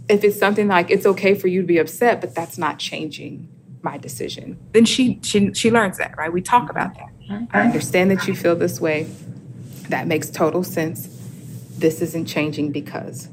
If 0.08 0.22
it's 0.22 0.38
something 0.38 0.68
like 0.68 0.90
it's 0.90 1.06
okay 1.06 1.34
for 1.34 1.48
you 1.48 1.62
to 1.62 1.66
be 1.66 1.78
upset, 1.78 2.20
but 2.20 2.34
that's 2.34 2.58
not 2.58 2.78
changing 2.78 3.48
my 3.82 3.98
decision, 3.98 4.58
then 4.72 4.84
she 4.84 5.18
she 5.22 5.52
she 5.54 5.70
learns 5.70 5.98
that, 5.98 6.16
right? 6.16 6.32
We 6.32 6.42
talk 6.42 6.70
about 6.70 6.94
that. 6.94 7.48
I 7.52 7.62
understand 7.62 8.10
that 8.10 8.26
you 8.26 8.34
feel 8.34 8.56
this 8.56 8.80
way. 8.80 9.06
That 9.88 10.06
makes 10.06 10.30
total 10.30 10.62
sense. 10.62 11.08
This 11.78 12.00
isn't 12.02 12.26
changing 12.26 12.72
because 12.72 13.28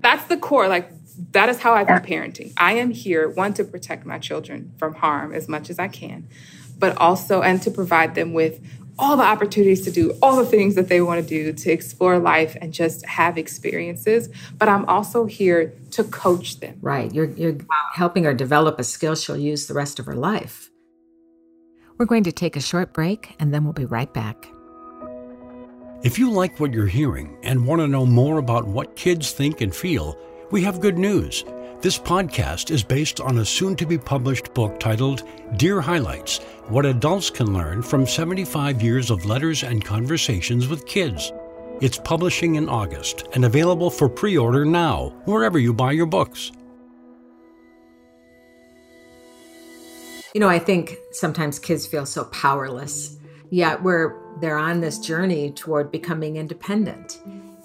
that's 0.00 0.24
the 0.24 0.36
core. 0.36 0.68
Like 0.68 0.90
that 1.32 1.48
is 1.48 1.60
how 1.60 1.74
I've 1.74 1.86
been 1.86 2.00
parenting. 2.00 2.52
I 2.56 2.72
am 2.74 2.90
here, 2.90 3.28
one, 3.28 3.54
to 3.54 3.64
protect 3.64 4.04
my 4.04 4.18
children 4.18 4.72
from 4.78 4.94
harm 4.94 5.32
as 5.32 5.48
much 5.48 5.70
as 5.70 5.78
I 5.78 5.88
can, 5.88 6.28
but 6.78 6.96
also, 6.96 7.42
and 7.42 7.62
to 7.62 7.70
provide 7.70 8.14
them 8.14 8.32
with 8.32 8.60
all 8.98 9.16
the 9.16 9.24
opportunities 9.24 9.82
to 9.82 9.90
do 9.90 10.16
all 10.22 10.36
the 10.36 10.44
things 10.44 10.74
that 10.74 10.88
they 10.88 11.00
want 11.00 11.22
to 11.22 11.28
do, 11.28 11.52
to 11.52 11.70
explore 11.70 12.18
life 12.18 12.56
and 12.60 12.72
just 12.72 13.04
have 13.06 13.36
experiences. 13.36 14.28
But 14.56 14.68
I'm 14.68 14.84
also 14.86 15.26
here 15.26 15.72
to 15.92 16.04
coach 16.04 16.60
them. 16.60 16.78
Right. 16.80 17.12
You're, 17.12 17.30
you're 17.30 17.56
helping 17.94 18.24
her 18.24 18.34
develop 18.34 18.78
a 18.78 18.84
skill 18.84 19.14
she'll 19.14 19.36
use 19.36 19.66
the 19.66 19.74
rest 19.74 19.98
of 19.98 20.06
her 20.06 20.14
life. 20.14 20.70
We're 21.98 22.06
going 22.06 22.24
to 22.24 22.32
take 22.32 22.56
a 22.56 22.60
short 22.60 22.92
break 22.92 23.36
and 23.38 23.54
then 23.54 23.64
we'll 23.64 23.72
be 23.72 23.84
right 23.84 24.12
back. 24.12 24.48
If 26.02 26.18
you 26.18 26.30
like 26.30 26.60
what 26.60 26.72
you're 26.72 26.86
hearing 26.86 27.38
and 27.42 27.66
want 27.66 27.80
to 27.80 27.88
know 27.88 28.04
more 28.04 28.38
about 28.38 28.66
what 28.66 28.96
kids 28.96 29.32
think 29.32 29.60
and 29.60 29.74
feel, 29.74 30.18
we 30.50 30.62
have 30.62 30.80
good 30.80 30.98
news. 30.98 31.44
This 31.80 31.98
podcast 31.98 32.70
is 32.70 32.82
based 32.82 33.20
on 33.20 33.38
a 33.38 33.44
soon 33.44 33.76
to 33.76 33.84
be 33.84 33.98
published 33.98 34.54
book 34.54 34.80
titled 34.80 35.22
Dear 35.56 35.80
Highlights 35.80 36.38
What 36.68 36.86
Adults 36.86 37.28
Can 37.28 37.52
Learn 37.52 37.82
from 37.82 38.06
75 38.06 38.80
Years 38.80 39.10
of 39.10 39.26
Letters 39.26 39.62
and 39.62 39.84
Conversations 39.84 40.66
with 40.66 40.86
Kids. 40.86 41.32
It's 41.82 41.98
publishing 41.98 42.54
in 42.54 42.68
August 42.68 43.24
and 43.34 43.44
available 43.44 43.90
for 43.90 44.08
pre 44.08 44.38
order 44.38 44.64
now, 44.64 45.10
wherever 45.26 45.58
you 45.58 45.74
buy 45.74 45.92
your 45.92 46.06
books. 46.06 46.52
You 50.32 50.40
know, 50.40 50.48
I 50.48 50.58
think 50.58 50.96
sometimes 51.12 51.58
kids 51.58 51.86
feel 51.86 52.06
so 52.06 52.24
powerless, 52.24 53.18
yet 53.50 53.82
we're 53.82 54.20
they're 54.40 54.58
on 54.58 54.80
this 54.80 54.98
journey 54.98 55.52
toward 55.52 55.92
becoming 55.92 56.36
independent. 56.36 57.20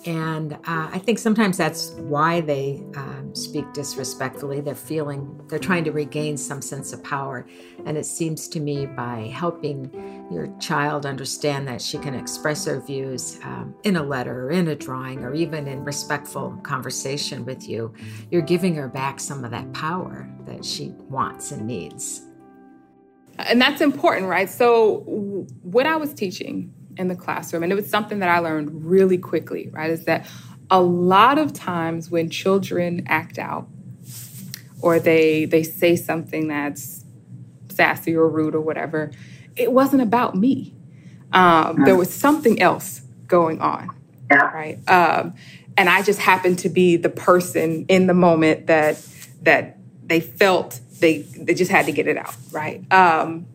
And 0.05 0.53
uh, 0.53 0.57
I 0.65 0.97
think 0.99 1.19
sometimes 1.19 1.57
that's 1.57 1.89
why 1.91 2.39
they 2.39 2.81
um, 2.95 3.35
speak 3.35 3.73
disrespectfully. 3.73 4.61
They're 4.61 4.73
feeling, 4.73 5.41
they're 5.47 5.59
trying 5.59 5.83
to 5.83 5.91
regain 5.91 6.37
some 6.37 6.61
sense 6.61 6.93
of 6.93 7.03
power. 7.03 7.45
And 7.85 7.97
it 7.97 8.05
seems 8.05 8.47
to 8.49 8.61
me 8.61 8.85
by 8.85 9.29
helping 9.33 9.91
your 10.31 10.47
child 10.59 11.05
understand 11.05 11.67
that 11.67 11.81
she 11.81 11.97
can 11.97 12.15
express 12.15 12.65
her 12.65 12.79
views 12.79 13.39
um, 13.43 13.75
in 13.83 13.97
a 13.97 14.03
letter 14.03 14.45
or 14.45 14.51
in 14.51 14.69
a 14.69 14.75
drawing 14.75 15.25
or 15.25 15.33
even 15.33 15.67
in 15.67 15.83
respectful 15.83 16.57
conversation 16.63 17.43
with 17.43 17.67
you, 17.67 17.93
you're 18.31 18.41
giving 18.41 18.75
her 18.75 18.87
back 18.87 19.19
some 19.19 19.43
of 19.43 19.51
that 19.51 19.71
power 19.73 20.29
that 20.45 20.63
she 20.63 20.93
wants 21.09 21.51
and 21.51 21.67
needs. 21.67 22.21
And 23.37 23.61
that's 23.61 23.81
important, 23.81 24.27
right? 24.27 24.49
So, 24.49 25.45
what 25.61 25.85
I 25.85 25.95
was 25.95 26.13
teaching 26.13 26.73
in 26.97 27.07
the 27.07 27.15
classroom, 27.15 27.63
and 27.63 27.71
it 27.71 27.75
was 27.75 27.89
something 27.89 28.19
that 28.19 28.29
I 28.29 28.39
learned 28.39 28.85
really 28.85 29.17
quickly, 29.17 29.69
right? 29.71 29.89
Is 29.89 30.05
that 30.05 30.27
a 30.69 30.81
lot 30.81 31.37
of 31.37 31.53
times 31.53 32.09
when 32.11 32.29
children 32.29 33.03
act 33.07 33.39
out 33.39 33.67
or 34.81 34.99
they 34.99 35.45
they 35.45 35.63
say 35.63 35.95
something 35.95 36.47
that's 36.47 37.03
sassy 37.69 38.15
or 38.15 38.27
rude 38.29 38.55
or 38.55 38.61
whatever, 38.61 39.11
it 39.55 39.71
wasn't 39.71 40.01
about 40.01 40.35
me. 40.35 40.73
Um, 41.31 41.83
there 41.85 41.95
was 41.95 42.13
something 42.13 42.61
else 42.61 43.01
going 43.27 43.61
on, 43.61 43.89
right? 44.53 44.79
Um, 44.89 45.35
and 45.77 45.89
I 45.89 46.01
just 46.01 46.19
happened 46.19 46.59
to 46.59 46.69
be 46.69 46.97
the 46.97 47.09
person 47.09 47.85
in 47.87 48.07
the 48.07 48.13
moment 48.13 48.67
that 48.67 49.01
that 49.43 49.77
they 50.05 50.19
felt 50.19 50.79
they 50.99 51.19
they 51.19 51.53
just 51.53 51.71
had 51.71 51.85
to 51.85 51.91
get 51.91 52.07
it 52.07 52.17
out, 52.17 52.35
right? 52.51 52.91
Um, 52.91 53.45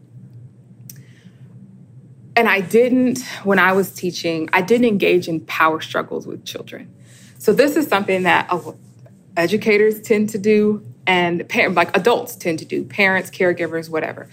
and 2.37 2.49
I 2.49 2.61
didn't, 2.61 3.23
when 3.45 3.59
I 3.59 3.73
was 3.73 3.93
teaching, 3.93 4.49
I 4.53 4.63
didn't 4.63 4.87
engage 4.87 5.29
in 5.29 5.41
power 5.41 5.81
struggles 5.81 6.27
with 6.27 6.45
children. 6.45 6.93
So 7.39 7.53
this 7.53 7.77
is 7.77 7.87
something 7.87 8.25
that 8.25 8.51
educators 9.37 10.01
tend 10.01 10.31
to 10.31 10.39
do 10.39 10.85
and 11.07 11.47
parent, 11.49 11.75
like 11.75 11.97
adults 11.97 12.35
tend 12.37 12.59
to 12.61 12.65
do, 12.65 12.85
parents, 12.85 13.31
caregivers, 13.31 13.89
whatever. 13.89 14.29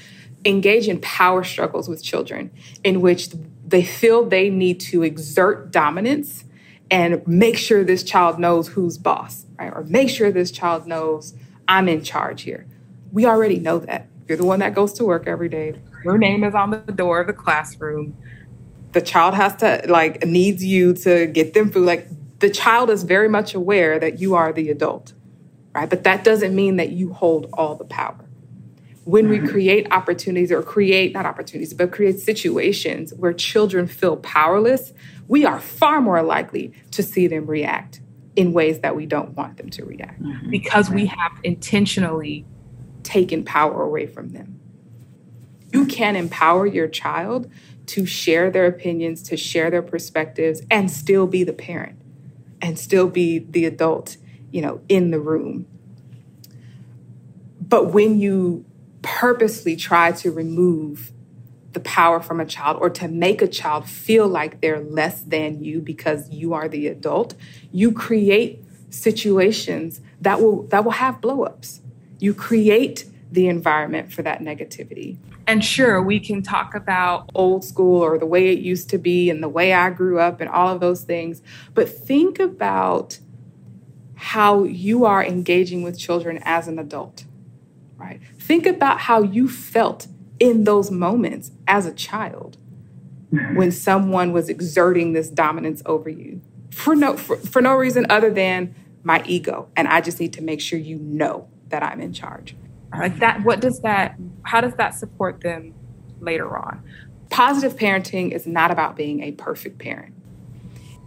Engage 0.45 0.87
in 0.87 0.99
power 1.01 1.43
struggles 1.43 1.87
with 1.87 2.01
children 2.01 2.49
in 2.83 3.01
which 3.01 3.29
they 3.67 3.83
feel 3.83 4.25
they 4.25 4.49
need 4.49 4.79
to 4.79 5.03
exert 5.03 5.71
dominance 5.71 6.43
and 6.89 7.25
make 7.27 7.57
sure 7.57 7.83
this 7.83 8.03
child 8.03 8.39
knows 8.39 8.69
who's 8.69 8.97
boss, 8.97 9.45
right? 9.59 9.71
Or 9.73 9.83
make 9.83 10.09
sure 10.09 10.31
this 10.31 10.51
child 10.51 10.87
knows 10.87 11.33
I'm 11.67 11.87
in 11.87 12.03
charge 12.03 12.41
here. 12.41 12.65
We 13.11 13.25
already 13.25 13.59
know 13.59 13.79
that. 13.79 14.07
You're 14.27 14.37
the 14.37 14.45
one 14.45 14.59
that 14.59 14.73
goes 14.73 14.93
to 14.93 15.05
work 15.05 15.27
every 15.27 15.49
day. 15.49 15.75
Your 16.03 16.17
name 16.17 16.43
is 16.43 16.55
on 16.55 16.71
the 16.71 16.77
door 16.77 17.21
of 17.21 17.27
the 17.27 17.33
classroom. 17.33 18.17
The 18.91 19.01
child 19.01 19.33
has 19.35 19.55
to, 19.57 19.83
like, 19.87 20.25
needs 20.25 20.63
you 20.63 20.93
to 20.95 21.27
get 21.27 21.53
them 21.53 21.71
food. 21.71 21.85
Like, 21.85 22.07
the 22.39 22.49
child 22.49 22.89
is 22.89 23.03
very 23.03 23.29
much 23.29 23.53
aware 23.53 23.99
that 23.99 24.19
you 24.19 24.35
are 24.35 24.51
the 24.51 24.69
adult, 24.69 25.13
right? 25.73 25.89
But 25.89 26.03
that 26.03 26.23
doesn't 26.23 26.53
mean 26.53 26.75
that 26.77 26.89
you 26.89 27.13
hold 27.13 27.49
all 27.53 27.75
the 27.75 27.85
power. 27.85 28.25
When 29.03 29.29
we 29.29 29.39
create 29.39 29.87
opportunities 29.91 30.51
or 30.51 30.61
create, 30.61 31.13
not 31.13 31.25
opportunities, 31.25 31.73
but 31.73 31.91
create 31.91 32.19
situations 32.19 33.13
where 33.15 33.33
children 33.33 33.87
feel 33.87 34.17
powerless, 34.17 34.93
we 35.27 35.43
are 35.43 35.59
far 35.59 36.01
more 36.01 36.21
likely 36.21 36.73
to 36.91 37.01
see 37.01 37.27
them 37.27 37.47
react 37.47 38.01
in 38.35 38.53
ways 38.53 38.79
that 38.81 38.95
we 38.95 39.05
don't 39.05 39.35
want 39.35 39.57
them 39.57 39.69
to 39.71 39.85
react 39.85 40.21
mm-hmm. 40.21 40.49
because 40.49 40.89
we 40.89 41.07
have 41.07 41.31
intentionally 41.43 42.45
taken 43.03 43.43
power 43.43 43.81
away 43.81 44.05
from 44.05 44.29
them 44.29 44.61
you 45.73 45.86
can 45.86 46.15
empower 46.15 46.65
your 46.65 46.88
child 46.88 47.49
to 47.88 48.05
share 48.05 48.51
their 48.51 48.65
opinions, 48.65 49.21
to 49.23 49.38
share 49.38 49.69
their 49.69 49.81
perspectives, 49.81 50.62
and 50.69 50.89
still 50.89 51.27
be 51.27 51.43
the 51.43 51.53
parent 51.53 51.97
and 52.62 52.77
still 52.77 53.07
be 53.07 53.39
the 53.39 53.65
adult, 53.65 54.17
you 54.51 54.62
know, 54.62 54.81
in 54.88 55.12
the 55.12 55.19
room. 55.19 55.65
But 57.60 57.93
when 57.93 58.19
you 58.19 58.65
purposely 59.01 59.75
try 59.75 60.12
to 60.12 60.31
remove 60.31 61.12
the 61.73 61.79
power 61.79 62.19
from 62.19 62.39
a 62.39 62.45
child 62.45 62.77
or 62.81 62.89
to 62.89 63.07
make 63.07 63.41
a 63.41 63.47
child 63.47 63.88
feel 63.88 64.27
like 64.27 64.62
they're 64.62 64.81
less 64.81 65.21
than 65.21 65.63
you 65.63 65.79
because 65.79 66.29
you 66.29 66.53
are 66.53 66.67
the 66.67 66.88
adult, 66.88 67.34
you 67.71 67.91
create 67.91 68.63
situations 68.89 70.01
that 70.19 70.41
will 70.41 70.63
that 70.63 70.84
will 70.84 70.91
have 70.91 71.21
blowups. 71.21 71.79
You 72.19 72.34
create 72.34 73.05
the 73.31 73.47
environment 73.47 74.12
for 74.12 74.21
that 74.21 74.41
negativity. 74.41 75.17
And 75.47 75.63
sure, 75.63 76.01
we 76.01 76.19
can 76.19 76.41
talk 76.41 76.75
about 76.75 77.30
old 77.34 77.63
school 77.63 78.01
or 78.01 78.17
the 78.17 78.25
way 78.25 78.54
it 78.54 78.60
used 78.60 78.89
to 78.91 78.97
be 78.97 79.30
and 79.30 79.41
the 79.41 79.49
way 79.49 79.73
I 79.73 79.89
grew 79.89 80.19
up 80.19 80.39
and 80.39 80.49
all 80.49 80.73
of 80.73 80.80
those 80.80 81.04
things, 81.04 81.41
but 81.73 81.89
think 81.89 82.39
about 82.39 83.19
how 84.15 84.63
you 84.63 85.04
are 85.06 85.23
engaging 85.23 85.82
with 85.82 85.97
children 85.97 86.39
as 86.43 86.67
an 86.67 86.77
adult, 86.77 87.25
right? 87.97 88.21
Think 88.38 88.67
about 88.67 89.01
how 89.01 89.23
you 89.23 89.49
felt 89.49 90.08
in 90.39 90.63
those 90.63 90.91
moments 90.91 91.51
as 91.67 91.86
a 91.86 91.93
child 91.93 92.58
when 93.30 93.71
someone 93.71 94.32
was 94.32 94.47
exerting 94.47 95.13
this 95.13 95.30
dominance 95.30 95.82
over 95.86 96.10
you 96.10 96.41
for 96.71 96.95
no 96.95 97.17
for, 97.17 97.38
for 97.38 97.62
no 97.62 97.75
reason 97.75 98.06
other 98.10 98.32
than 98.32 98.73
my 99.04 99.23
ego 99.25 99.67
and 99.75 99.88
I 99.88 100.01
just 100.01 100.19
need 100.19 100.34
to 100.34 100.41
make 100.41 100.62
sure 100.62 100.80
you 100.80 100.97
know 100.97 101.47
that 101.69 101.84
I'm 101.84 102.01
in 102.01 102.13
charge. 102.13 102.56
Like 102.97 103.19
that, 103.19 103.43
what 103.43 103.62
does 103.62 103.80
that, 103.82 104.17
how 104.43 104.62
does 104.62 104.73
that 104.75 104.93
support 104.93 105.41
them 105.41 105.73
later 106.19 106.58
on? 106.58 106.84
Positive 107.30 107.77
parenting 107.77 108.32
is 108.32 108.45
not 108.45 108.71
about 108.71 108.95
being 108.95 109.23
a 109.23 109.32
perfect 109.32 109.80
parent. 109.80 110.13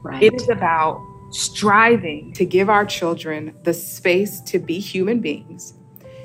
Right. 0.02 0.22
It 0.22 0.34
is 0.34 0.48
about 0.48 1.00
striving 1.30 2.32
to 2.34 2.44
give 2.44 2.70
our 2.70 2.86
children 2.86 3.54
the 3.64 3.74
space 3.74 4.40
to 4.42 4.58
be 4.58 4.78
human 4.78 5.20
beings. 5.20 5.74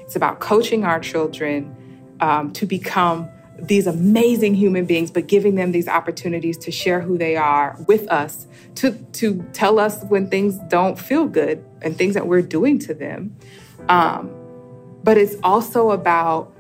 It's 0.02 0.15
about 0.15 0.39
coaching 0.39 0.86
our 0.86 1.00
children 1.00 1.76
um, 2.19 2.52
to 2.54 2.65
become 2.65 3.30
these 3.58 3.88
amazing 3.88 4.56
human 4.56 4.86
beings, 4.86 5.12
but 5.12 5.28
giving 5.28 5.56
them 5.56 5.72
these 5.74 5.88
opportunities 5.88 6.58
to 6.60 6.72
share 6.72 7.02
who 7.02 7.17
they 7.17 7.36
are 7.36 7.76
with 7.88 8.08
us, 8.10 8.48
to, 8.76 8.93
to 9.13 9.45
tell 9.52 9.80
us 9.80 10.04
when 10.06 10.30
things 10.30 10.58
don't 10.69 10.98
feel 10.98 11.28
good 11.28 11.63
and 11.82 11.98
things 11.98 12.13
that 12.13 12.28
we're 12.28 12.41
doing 12.41 12.80
to 12.80 12.93
them. 12.93 13.36
Um, 13.89 14.38
but 15.03 15.17
it's 15.17 15.35
also 15.43 15.91
about 15.91 16.53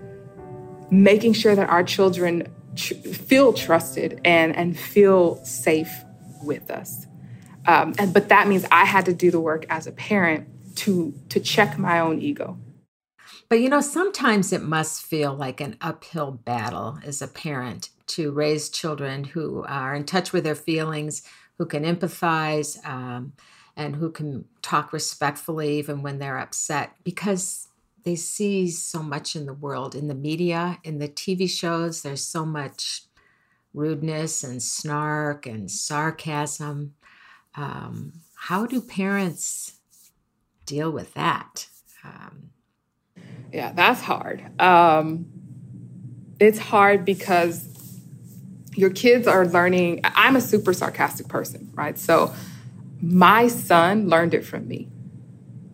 making 0.91 1.33
sure 1.33 1.55
that 1.55 1.69
our 1.69 1.83
children 1.83 2.47
tr- 2.75 2.95
feel 2.95 3.53
trusted 3.53 4.19
and, 4.25 4.55
and 4.55 4.77
feel 4.77 5.35
safe 5.43 5.91
with 6.43 6.71
us. 6.71 7.05
Um, 7.67 7.93
and, 7.99 8.13
but 8.13 8.29
that 8.29 8.47
means 8.47 8.65
I 8.71 8.85
had 8.85 9.05
to 9.05 9.13
do 9.13 9.31
the 9.31 9.39
work 9.39 9.65
as 9.69 9.85
a 9.85 9.91
parent 9.91 10.47
to, 10.77 11.13
to 11.29 11.39
check 11.39 11.77
my 11.77 11.99
own 11.99 12.21
ego. 12.21 12.57
But 13.49 13.59
you 13.59 13.69
know, 13.69 13.81
sometimes 13.81 14.53
it 14.53 14.61
must 14.61 15.03
feel 15.03 15.33
like 15.33 15.59
an 15.59 15.75
uphill 15.81 16.31
battle 16.31 16.99
as 17.03 17.21
a 17.21 17.27
parent 17.27 17.89
to 18.07 18.31
raise 18.31 18.69
children 18.69 19.23
who 19.23 19.63
are 19.67 19.93
in 19.95 20.05
touch 20.05 20.31
with 20.31 20.43
their 20.43 20.55
feelings, 20.55 21.23
who 21.57 21.65
can 21.65 21.83
empathize, 21.83 22.83
um, 22.87 23.33
and 23.75 23.95
who 23.95 24.11
can 24.11 24.45
talk 24.61 24.91
respectfully 24.91 25.79
even 25.79 26.01
when 26.01 26.19
they're 26.19 26.37
upset 26.37 26.95
because 27.03 27.68
they 28.03 28.15
see 28.15 28.69
so 28.69 29.01
much 29.01 29.35
in 29.35 29.45
the 29.45 29.53
world, 29.53 29.95
in 29.95 30.07
the 30.07 30.15
media, 30.15 30.79
in 30.83 30.99
the 30.99 31.07
TV 31.07 31.49
shows. 31.49 32.01
There's 32.01 32.25
so 32.25 32.45
much 32.45 33.03
rudeness 33.73 34.43
and 34.43 34.61
snark 34.61 35.45
and 35.45 35.69
sarcasm. 35.69 36.95
Um, 37.55 38.13
how 38.35 38.65
do 38.65 38.81
parents 38.81 39.79
deal 40.65 40.91
with 40.91 41.13
that? 41.13 41.67
Um, 42.03 42.51
yeah, 43.51 43.71
that's 43.73 44.01
hard. 44.01 44.43
Um, 44.61 45.25
it's 46.39 46.59
hard 46.59 47.05
because 47.05 47.67
your 48.75 48.89
kids 48.89 49.27
are 49.27 49.45
learning. 49.45 50.01
I'm 50.03 50.35
a 50.35 50.41
super 50.41 50.73
sarcastic 50.73 51.27
person, 51.27 51.69
right? 51.73 51.97
So 51.97 52.33
my 53.01 53.47
son 53.47 54.07
learned 54.07 54.33
it 54.33 54.45
from 54.45 54.67
me. 54.67 54.87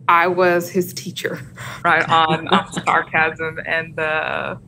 I 0.08 0.28
was 0.28 0.70
his 0.70 0.92
teacher, 0.94 1.40
right, 1.84 2.08
on, 2.08 2.48
on 2.48 2.72
sarcasm 2.72 3.58
and 3.66 3.96
the 3.96 4.58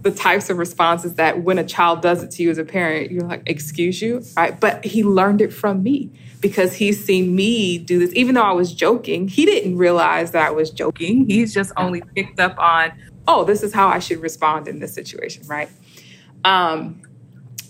the 0.00 0.10
types 0.12 0.48
of 0.48 0.58
responses 0.58 1.14
that 1.14 1.42
when 1.42 1.58
a 1.58 1.64
child 1.64 2.02
does 2.02 2.22
it 2.22 2.30
to 2.30 2.42
you 2.42 2.50
as 2.50 2.58
a 2.58 2.64
parent, 2.64 3.10
you're 3.10 3.26
like, 3.26 3.42
excuse 3.46 4.00
you, 4.00 4.22
right? 4.36 4.58
But 4.58 4.84
he 4.84 5.02
learned 5.02 5.40
it 5.40 5.52
from 5.52 5.82
me 5.82 6.10
because 6.40 6.74
he's 6.74 7.04
seen 7.04 7.34
me 7.34 7.78
do 7.78 7.98
this. 7.98 8.14
Even 8.14 8.36
though 8.36 8.42
I 8.42 8.52
was 8.52 8.72
joking, 8.72 9.26
he 9.26 9.44
didn't 9.44 9.76
realize 9.76 10.30
that 10.30 10.46
I 10.46 10.50
was 10.50 10.70
joking. 10.70 11.26
He's 11.26 11.52
just 11.52 11.72
only 11.76 12.02
picked 12.14 12.38
up 12.38 12.56
on, 12.58 12.92
oh, 13.26 13.42
this 13.44 13.64
is 13.64 13.74
how 13.74 13.88
I 13.88 13.98
should 13.98 14.20
respond 14.20 14.68
in 14.68 14.78
this 14.78 14.94
situation, 14.94 15.44
right? 15.48 15.68
Um, 16.44 17.02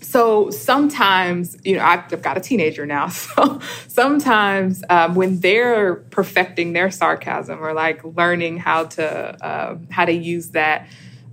so 0.09 0.49
sometimes, 0.49 1.55
you 1.63 1.77
know, 1.77 1.83
I've, 1.83 2.23
got 2.23 2.35
a 2.35 2.39
teenager 2.39 2.83
now. 2.87 3.09
So 3.35 3.59
sometimes 3.87 4.83
um, 4.89 5.13
when 5.13 5.39
they're 5.39 5.97
perfecting 6.09 6.73
their 6.73 6.89
sarcasm 6.89 7.63
or 7.63 7.73
like 7.73 8.03
learning 8.03 8.57
how 8.57 8.85
to 8.85 9.05
uh, 9.05 9.77
how 9.91 10.05
to 10.05 10.11
use 10.11 10.49
that, 10.51 10.87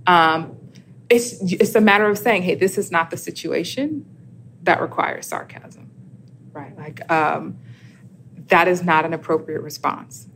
um, 0.05 0.55
it's 1.09 1.41
it's 1.41 1.73
a 1.73 1.81
matter 1.81 2.05
of 2.05 2.19
saying, 2.19 2.43
hey, 2.43 2.53
this 2.53 2.77
is 2.77 2.91
not 2.91 3.09
the 3.09 3.17
situation 3.17 4.05
that 4.61 4.79
requires 4.79 5.25
sarcasm, 5.25 5.89
right? 6.51 6.77
Like 6.77 7.11
um, 7.11 7.57
that 8.49 8.67
is 8.67 8.83
not 8.83 9.05
an 9.05 9.13
appropriate 9.13 9.61
response. 9.61 10.27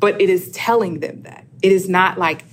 But 0.00 0.20
it 0.20 0.28
is 0.28 0.50
telling 0.50 0.98
them 0.98 1.22
that 1.22 1.44
it 1.62 1.70
is 1.70 1.88
not 1.88 2.18
like 2.18 2.44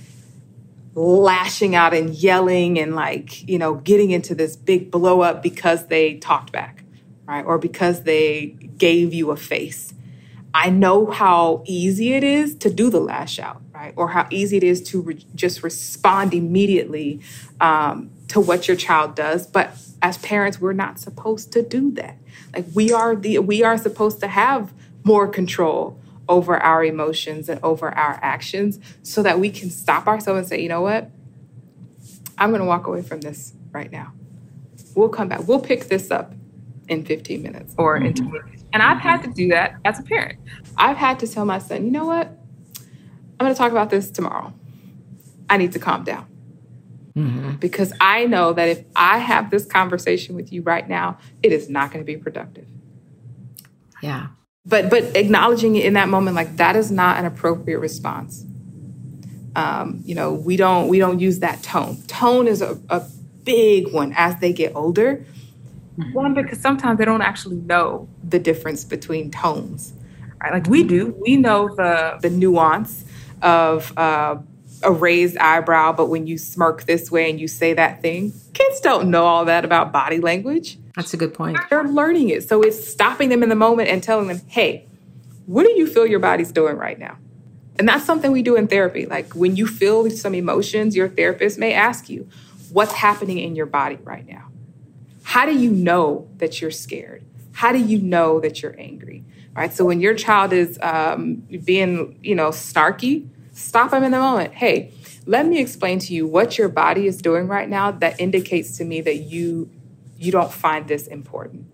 lashing 0.94 1.74
out 1.74 1.94
and 1.94 2.14
yelling 2.14 2.78
and 2.78 2.94
like, 2.94 3.48
you 3.48 3.58
know, 3.58 3.74
getting 3.76 4.10
into 4.10 4.34
this 4.34 4.56
big 4.56 4.90
blow 4.90 5.20
up 5.22 5.42
because 5.42 5.86
they 5.86 6.14
talked 6.16 6.52
back, 6.52 6.84
right? 7.26 7.44
Or 7.44 7.58
because 7.58 8.02
they 8.02 8.48
gave 8.76 9.14
you 9.14 9.30
a 9.30 9.36
face. 9.36 9.94
I 10.54 10.68
know 10.68 11.10
how 11.10 11.62
easy 11.64 12.12
it 12.12 12.22
is 12.22 12.54
to 12.56 12.70
do 12.70 12.90
the 12.90 13.00
lash 13.00 13.38
out, 13.38 13.62
right? 13.74 13.94
Or 13.96 14.08
how 14.08 14.26
easy 14.30 14.58
it 14.58 14.64
is 14.64 14.82
to 14.90 15.00
re- 15.00 15.26
just 15.34 15.62
respond 15.62 16.34
immediately 16.34 17.20
um, 17.60 18.10
to 18.28 18.40
what 18.40 18.68
your 18.68 18.76
child 18.76 19.14
does. 19.14 19.46
But 19.46 19.74
as 20.02 20.18
parents, 20.18 20.60
we're 20.60 20.74
not 20.74 20.98
supposed 20.98 21.52
to 21.52 21.62
do 21.62 21.90
that. 21.92 22.18
Like 22.54 22.66
we 22.74 22.92
are 22.92 23.16
the 23.16 23.38
we 23.38 23.62
are 23.62 23.78
supposed 23.78 24.20
to 24.20 24.28
have 24.28 24.74
more 25.04 25.26
control 25.26 25.98
over 26.28 26.56
our 26.56 26.84
emotions 26.84 27.48
and 27.48 27.60
over 27.62 27.90
our 27.90 28.18
actions 28.22 28.78
so 29.02 29.22
that 29.22 29.38
we 29.38 29.50
can 29.50 29.70
stop 29.70 30.06
ourselves 30.06 30.38
and 30.38 30.48
say, 30.48 30.60
you 30.60 30.68
know 30.68 30.80
what? 30.80 31.10
I'm 32.38 32.50
going 32.50 32.60
to 32.60 32.66
walk 32.66 32.86
away 32.86 33.02
from 33.02 33.20
this 33.20 33.54
right 33.72 33.90
now. 33.90 34.12
We'll 34.94 35.08
come 35.08 35.28
back. 35.28 35.46
We'll 35.46 35.60
pick 35.60 35.84
this 35.84 36.10
up 36.10 36.34
in 36.88 37.04
15 37.04 37.42
minutes 37.42 37.74
or 37.78 37.96
in 37.96 38.14
two 38.14 38.24
minutes. 38.24 38.64
And 38.72 38.82
I've 38.82 38.98
had 38.98 39.22
to 39.22 39.30
do 39.30 39.48
that 39.48 39.76
as 39.84 39.98
a 39.98 40.02
parent. 40.02 40.38
I've 40.76 40.96
had 40.96 41.18
to 41.20 41.28
tell 41.28 41.44
my 41.44 41.58
son, 41.58 41.84
you 41.84 41.90
know 41.90 42.06
what? 42.06 42.26
I'm 42.26 43.46
going 43.46 43.52
to 43.52 43.58
talk 43.58 43.72
about 43.72 43.90
this 43.90 44.10
tomorrow. 44.10 44.52
I 45.48 45.56
need 45.56 45.72
to 45.72 45.78
calm 45.78 46.04
down. 46.04 46.26
Mm-hmm. 47.16 47.56
Because 47.56 47.92
I 48.00 48.24
know 48.24 48.52
that 48.54 48.68
if 48.68 48.84
I 48.96 49.18
have 49.18 49.50
this 49.50 49.66
conversation 49.66 50.34
with 50.34 50.52
you 50.52 50.62
right 50.62 50.88
now, 50.88 51.18
it 51.42 51.52
is 51.52 51.68
not 51.68 51.92
going 51.92 52.04
to 52.04 52.10
be 52.10 52.16
productive. 52.16 52.66
Yeah 54.02 54.28
but 54.64 54.90
but 54.90 55.16
acknowledging 55.16 55.76
it 55.76 55.84
in 55.84 55.94
that 55.94 56.08
moment 56.08 56.36
like 56.36 56.56
that 56.56 56.76
is 56.76 56.90
not 56.90 57.18
an 57.18 57.24
appropriate 57.24 57.78
response. 57.78 58.44
Um, 59.54 60.00
you 60.04 60.14
know 60.14 60.32
we 60.32 60.56
don't 60.56 60.88
we 60.88 60.98
don't 60.98 61.20
use 61.20 61.40
that 61.40 61.62
tone. 61.62 62.02
Tone 62.06 62.48
is 62.48 62.62
a, 62.62 62.80
a 62.88 63.02
big 63.44 63.92
one 63.92 64.12
as 64.16 64.38
they 64.40 64.52
get 64.52 64.74
older. 64.74 65.24
One 66.12 66.34
because 66.34 66.58
sometimes 66.60 66.98
they 66.98 67.04
don't 67.04 67.22
actually 67.22 67.56
know 67.56 68.08
the 68.26 68.38
difference 68.38 68.82
between 68.84 69.30
tones 69.30 69.92
right? 70.42 70.52
Like 70.52 70.66
we 70.66 70.82
do. 70.82 71.14
We 71.20 71.36
know 71.36 71.68
the 71.74 72.18
the 72.20 72.30
nuance 72.30 73.04
of 73.40 73.96
uh, 73.96 74.36
a 74.82 74.92
raised 74.92 75.36
eyebrow 75.38 75.92
but 75.92 76.06
when 76.06 76.26
you 76.26 76.36
smirk 76.36 76.84
this 76.84 77.10
way 77.10 77.30
and 77.30 77.40
you 77.40 77.46
say 77.46 77.72
that 77.72 78.02
thing 78.02 78.32
kids 78.52 78.80
don't 78.80 79.10
know 79.10 79.24
all 79.24 79.44
that 79.44 79.64
about 79.64 79.92
body 79.92 80.18
language 80.18 80.76
that's 80.94 81.14
a 81.14 81.16
good 81.16 81.34
point. 81.34 81.58
They're 81.70 81.84
learning 81.84 82.28
it. 82.28 82.48
So 82.48 82.62
it's 82.62 82.88
stopping 82.88 83.28
them 83.28 83.42
in 83.42 83.48
the 83.48 83.54
moment 83.56 83.88
and 83.88 84.02
telling 84.02 84.28
them, 84.28 84.40
hey, 84.48 84.86
what 85.46 85.64
do 85.64 85.72
you 85.72 85.86
feel 85.86 86.06
your 86.06 86.20
body's 86.20 86.52
doing 86.52 86.76
right 86.76 86.98
now? 86.98 87.18
And 87.78 87.88
that's 87.88 88.04
something 88.04 88.30
we 88.30 88.42
do 88.42 88.56
in 88.56 88.68
therapy. 88.68 89.06
Like 89.06 89.34
when 89.34 89.56
you 89.56 89.66
feel 89.66 90.10
some 90.10 90.34
emotions, 90.34 90.94
your 90.94 91.08
therapist 91.08 91.58
may 91.58 91.72
ask 91.72 92.08
you, 92.08 92.28
what's 92.70 92.92
happening 92.92 93.38
in 93.38 93.56
your 93.56 93.66
body 93.66 93.96
right 94.02 94.26
now? 94.26 94.48
How 95.22 95.46
do 95.46 95.56
you 95.56 95.70
know 95.70 96.28
that 96.36 96.60
you're 96.60 96.70
scared? 96.70 97.24
How 97.52 97.72
do 97.72 97.78
you 97.78 98.00
know 98.00 98.40
that 98.40 98.62
you're 98.62 98.78
angry? 98.78 99.24
Right. 99.54 99.72
So 99.72 99.84
when 99.84 100.00
your 100.00 100.14
child 100.14 100.52
is 100.52 100.78
um, 100.80 101.46
being, 101.64 102.18
you 102.22 102.34
know, 102.34 102.48
snarky, 102.48 103.28
stop 103.52 103.90
them 103.90 104.02
in 104.02 104.10
the 104.10 104.18
moment. 104.18 104.54
Hey, 104.54 104.92
let 105.26 105.46
me 105.46 105.60
explain 105.60 105.98
to 106.00 106.14
you 106.14 106.26
what 106.26 106.56
your 106.56 106.68
body 106.68 107.06
is 107.06 107.20
doing 107.20 107.46
right 107.48 107.68
now 107.68 107.90
that 107.90 108.18
indicates 108.18 108.78
to 108.78 108.84
me 108.84 109.02
that 109.02 109.16
you 109.16 109.70
you 110.22 110.32
don't 110.32 110.52
find 110.52 110.88
this 110.88 111.06
important. 111.06 111.66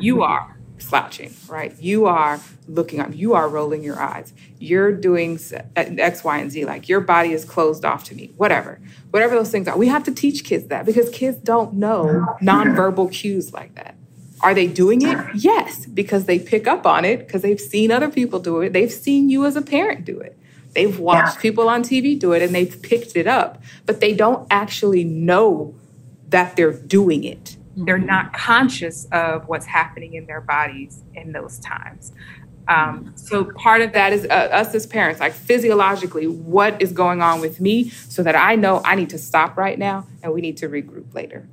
You 0.00 0.22
are 0.22 0.56
slouching, 0.78 1.34
right? 1.48 1.74
You 1.80 2.06
are 2.06 2.40
looking 2.66 3.00
up, 3.00 3.14
you 3.14 3.34
are 3.34 3.48
rolling 3.48 3.84
your 3.84 4.00
eyes. 4.00 4.32
You're 4.58 4.92
doing 4.92 5.38
X, 5.76 6.24
Y, 6.24 6.38
and 6.38 6.50
Z. 6.50 6.64
Like 6.64 6.88
your 6.88 7.00
body 7.00 7.32
is 7.32 7.44
closed 7.44 7.84
off 7.84 8.04
to 8.04 8.14
me, 8.14 8.30
whatever. 8.36 8.80
Whatever 9.10 9.34
those 9.34 9.50
things 9.50 9.68
are. 9.68 9.76
We 9.76 9.88
have 9.88 10.04
to 10.04 10.12
teach 10.12 10.44
kids 10.44 10.66
that 10.68 10.86
because 10.86 11.10
kids 11.10 11.38
don't 11.38 11.74
know 11.74 12.26
nonverbal 12.40 13.12
cues 13.12 13.52
like 13.52 13.74
that. 13.74 13.94
Are 14.40 14.54
they 14.54 14.66
doing 14.66 15.02
it? 15.02 15.18
Yes, 15.34 15.86
because 15.86 16.24
they 16.24 16.38
pick 16.38 16.66
up 16.66 16.84
on 16.84 17.04
it 17.04 17.26
because 17.26 17.42
they've 17.42 17.60
seen 17.60 17.92
other 17.92 18.10
people 18.10 18.40
do 18.40 18.60
it. 18.60 18.72
They've 18.72 18.90
seen 18.90 19.28
you 19.28 19.46
as 19.46 19.54
a 19.54 19.62
parent 19.62 20.04
do 20.04 20.18
it. 20.18 20.36
They've 20.74 20.98
watched 20.98 21.36
yeah. 21.36 21.42
people 21.42 21.68
on 21.68 21.82
TV 21.82 22.18
do 22.18 22.32
it 22.32 22.42
and 22.42 22.54
they've 22.54 22.80
picked 22.82 23.14
it 23.14 23.28
up, 23.28 23.62
but 23.86 24.00
they 24.00 24.14
don't 24.14 24.46
actually 24.50 25.04
know 25.04 25.74
that 26.30 26.56
they're 26.56 26.72
doing 26.72 27.24
it. 27.24 27.56
Mm-hmm. 27.72 27.84
They're 27.84 27.98
not 27.98 28.32
conscious 28.32 29.06
of 29.12 29.48
what's 29.48 29.66
happening 29.66 30.14
in 30.14 30.26
their 30.26 30.40
bodies 30.40 31.02
in 31.14 31.32
those 31.32 31.58
times. 31.58 32.12
Um, 32.68 33.12
so 33.16 33.44
part 33.44 33.80
of 33.80 33.92
that 33.94 34.12
is 34.12 34.24
uh, 34.24 34.28
us 34.28 34.74
as 34.74 34.86
parents, 34.86 35.20
like 35.20 35.32
physiologically, 35.32 36.28
what 36.28 36.80
is 36.80 36.92
going 36.92 37.20
on 37.20 37.40
with 37.40 37.60
me, 37.60 37.90
so 37.90 38.22
that 38.22 38.36
I 38.36 38.54
know 38.54 38.80
I 38.84 38.94
need 38.94 39.10
to 39.10 39.18
stop 39.18 39.56
right 39.56 39.78
now 39.78 40.06
and 40.22 40.32
we 40.32 40.40
need 40.40 40.58
to 40.58 40.68
regroup 40.68 41.12
later. 41.12 41.48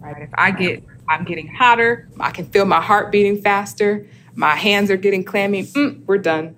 Right? 0.00 0.20
If 0.20 0.30
I 0.34 0.50
get, 0.50 0.84
I'm 1.08 1.24
getting 1.24 1.48
hotter, 1.48 2.08
I 2.20 2.30
can 2.30 2.44
feel 2.46 2.66
my 2.66 2.82
heart 2.82 3.10
beating 3.10 3.40
faster, 3.40 4.06
my 4.34 4.54
hands 4.54 4.90
are 4.90 4.98
getting 4.98 5.24
clammy. 5.24 5.64
Mm, 5.64 6.04
we're 6.04 6.18
done. 6.18 6.56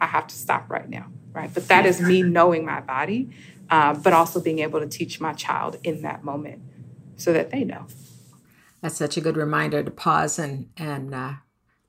I 0.00 0.06
have 0.06 0.28
to 0.28 0.36
stop 0.36 0.70
right 0.70 0.88
now. 0.88 1.06
Right? 1.32 1.52
But 1.52 1.66
that 1.66 1.86
is 1.86 2.00
me 2.00 2.22
knowing 2.22 2.64
my 2.64 2.80
body, 2.80 3.30
uh, 3.68 3.94
but 3.94 4.12
also 4.12 4.40
being 4.40 4.60
able 4.60 4.78
to 4.78 4.86
teach 4.86 5.20
my 5.20 5.32
child 5.32 5.78
in 5.82 6.02
that 6.02 6.22
moment, 6.22 6.62
so 7.16 7.32
that 7.32 7.50
they 7.50 7.64
know. 7.64 7.86
That's 8.84 8.98
such 8.98 9.16
a 9.16 9.22
good 9.22 9.38
reminder 9.38 9.82
to 9.82 9.90
pause 9.90 10.38
and 10.38 10.68
and 10.76 11.14
uh, 11.14 11.32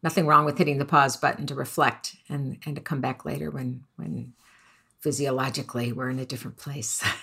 nothing 0.02 0.28
wrong 0.28 0.46
with 0.46 0.58
hitting 0.58 0.78
the 0.78 0.86
pause 0.86 1.18
button 1.18 1.46
to 1.48 1.54
reflect 1.54 2.16
and 2.30 2.58
and 2.66 2.78
to 2.78 2.82
come 2.82 3.02
back 3.02 3.26
later 3.26 3.52
when 3.52 3.84
when 3.98 4.32
physiologically 5.02 5.92
we're 5.92 6.10
in 6.10 6.20
a 6.20 6.26
different 6.26 6.56
place. 6.56 7.04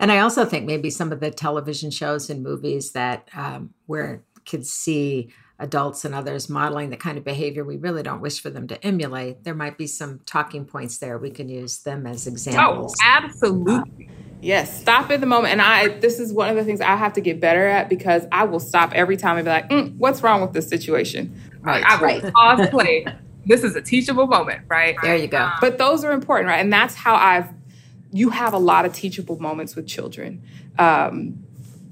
And 0.00 0.12
i 0.12 0.18
also 0.18 0.44
think 0.44 0.64
maybe 0.64 0.90
some 0.90 1.10
of 1.10 1.18
the 1.18 1.30
television 1.30 1.90
shows 1.90 2.30
and 2.30 2.42
movies 2.42 2.92
that 2.92 3.28
um, 3.34 3.74
where 3.86 4.22
kids 4.44 4.70
see 4.70 5.32
adults 5.58 6.04
and 6.04 6.14
others 6.14 6.48
modeling 6.48 6.90
the 6.90 6.96
kind 6.96 7.18
of 7.18 7.24
behavior 7.24 7.64
we 7.64 7.76
really 7.76 8.02
don't 8.02 8.20
wish 8.20 8.40
for 8.40 8.50
them 8.50 8.68
to 8.68 8.84
emulate 8.84 9.44
there 9.44 9.54
might 9.54 9.76
be 9.76 9.86
some 9.86 10.20
talking 10.24 10.64
points 10.64 10.98
there 10.98 11.18
we 11.18 11.30
can 11.30 11.48
use 11.48 11.78
them 11.78 12.06
as 12.06 12.26
oh, 12.26 12.30
examples 12.30 12.94
oh 13.02 13.06
absolutely 13.06 14.08
uh, 14.08 14.12
Yes, 14.40 14.80
stop 14.80 15.10
at 15.10 15.20
the 15.20 15.26
moment. 15.26 15.52
And 15.52 15.62
I, 15.62 15.88
this 15.88 16.20
is 16.20 16.32
one 16.32 16.48
of 16.48 16.56
the 16.56 16.64
things 16.64 16.80
I 16.80 16.94
have 16.96 17.12
to 17.14 17.20
get 17.20 17.40
better 17.40 17.66
at 17.66 17.88
because 17.88 18.24
I 18.30 18.44
will 18.44 18.60
stop 18.60 18.92
every 18.92 19.16
time 19.16 19.36
and 19.36 19.44
be 19.44 19.50
like, 19.50 19.68
mm, 19.68 19.96
"What's 19.96 20.22
wrong 20.22 20.40
with 20.40 20.52
this 20.52 20.68
situation?" 20.68 21.34
Right, 21.60 21.84
I 21.84 21.96
will 21.96 22.06
right. 22.06 22.32
pause 22.34 22.68
play. 22.68 23.04
This 23.46 23.64
is 23.64 23.74
a 23.74 23.82
teachable 23.82 24.26
moment, 24.26 24.62
right? 24.68 24.96
There 25.02 25.16
you 25.16 25.26
go. 25.26 25.50
But 25.60 25.78
those 25.78 26.04
are 26.04 26.12
important, 26.12 26.48
right? 26.48 26.60
And 26.60 26.72
that's 26.72 26.94
how 26.94 27.14
I've. 27.14 27.48
You 28.12 28.30
have 28.30 28.54
a 28.54 28.58
lot 28.58 28.86
of 28.86 28.92
teachable 28.94 29.38
moments 29.38 29.74
with 29.74 29.86
children. 29.86 30.42
Um, 30.78 31.44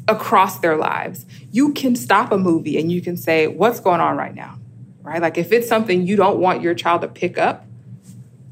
across 0.09 0.61
their 0.61 0.77
lives. 0.77 1.27
You 1.51 1.73
can 1.73 1.97
stop 1.97 2.33
a 2.33 2.39
movie 2.39 2.79
and 2.79 2.91
you 2.91 3.01
can 3.01 3.17
say, 3.17 3.47
What's 3.47 3.81
going 3.81 4.01
on 4.01 4.17
right 4.17 4.35
now? 4.35 4.59
Right? 5.03 5.23
Like 5.23 5.39
if 5.39 5.53
it's 5.53 5.69
something 5.69 6.07
you 6.07 6.17
don't 6.17 6.39
want 6.39 6.63
your 6.63 6.75
child 6.75 7.03
to 7.03 7.09
pick 7.09 7.39
up, 7.39 7.67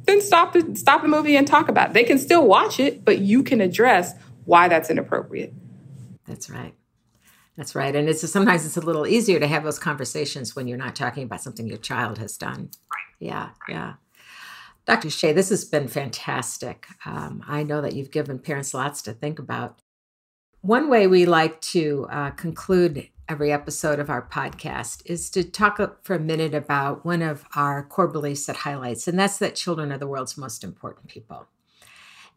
then 0.07 0.21
stop 0.21 0.53
the 0.53 0.77
stop 0.77 1.03
the 1.03 1.09
movie 1.09 1.37
and 1.37 1.47
talk 1.47 1.69
about 1.69 1.91
it. 1.91 1.95
They 1.95 2.05
can 2.05 2.19
still 2.19 2.47
watch 2.47 2.79
it, 2.79 3.05
but 3.05 3.19
you 3.19 3.43
can 3.43 3.61
address 3.61 4.15
why 4.45 4.69
that's 4.69 4.91
inappropriate. 4.91 5.53
That's 6.27 6.51
right. 6.51 6.75
That's 7.57 7.75
right. 7.75 7.95
And 7.95 8.09
it's 8.09 8.29
sometimes 8.31 8.67
it's 8.67 8.77
a 8.77 8.81
little 8.81 9.07
easier 9.07 9.39
to 9.39 9.47
have 9.47 9.65
those 9.65 9.79
conversations 9.79 10.57
when 10.57 10.67
you're 10.67 10.79
not 10.79 10.97
talking 10.97 11.23
about 11.23 11.41
something 11.41 11.67
your 11.67 11.79
child 11.79 12.19
has 12.19 12.37
done. 12.37 12.71
Right. 12.91 13.15
Yeah. 13.21 13.51
Yeah. 13.69 13.95
Dr. 14.87 15.09
Shea, 15.09 15.33
this 15.33 15.49
has 15.49 15.65
been 15.65 15.89
fantastic. 15.89 16.87
Um, 17.07 17.43
I 17.49 17.63
know 17.63 17.81
that 17.81 17.95
you've 17.95 18.11
given 18.11 18.39
parents 18.39 18.75
lots 18.75 19.01
to 19.03 19.13
think 19.13 19.39
about. 19.39 19.81
One 20.65 20.89
way 20.89 21.07
we 21.07 21.27
like 21.27 21.61
to 21.61 22.07
uh, 22.11 22.31
conclude 22.31 23.11
every 23.29 23.53
episode 23.53 23.99
of 23.99 24.09
our 24.09 24.27
podcast 24.27 25.03
is 25.05 25.29
to 25.29 25.45
talk 25.45 26.03
for 26.03 26.17
a 26.17 26.19
minute 26.19 26.55
about 26.55 27.05
one 27.05 27.21
of 27.21 27.45
our 27.55 27.83
core 27.85 28.09
beliefs 28.09 28.47
that 28.47 28.57
highlights, 28.57 29.07
and 29.07 29.19
that's 29.19 29.37
that 29.41 29.57
children 29.57 29.93
are 29.93 29.99
the 29.99 30.07
world's 30.07 30.39
most 30.39 30.65
important 30.65 31.09
people. 31.09 31.49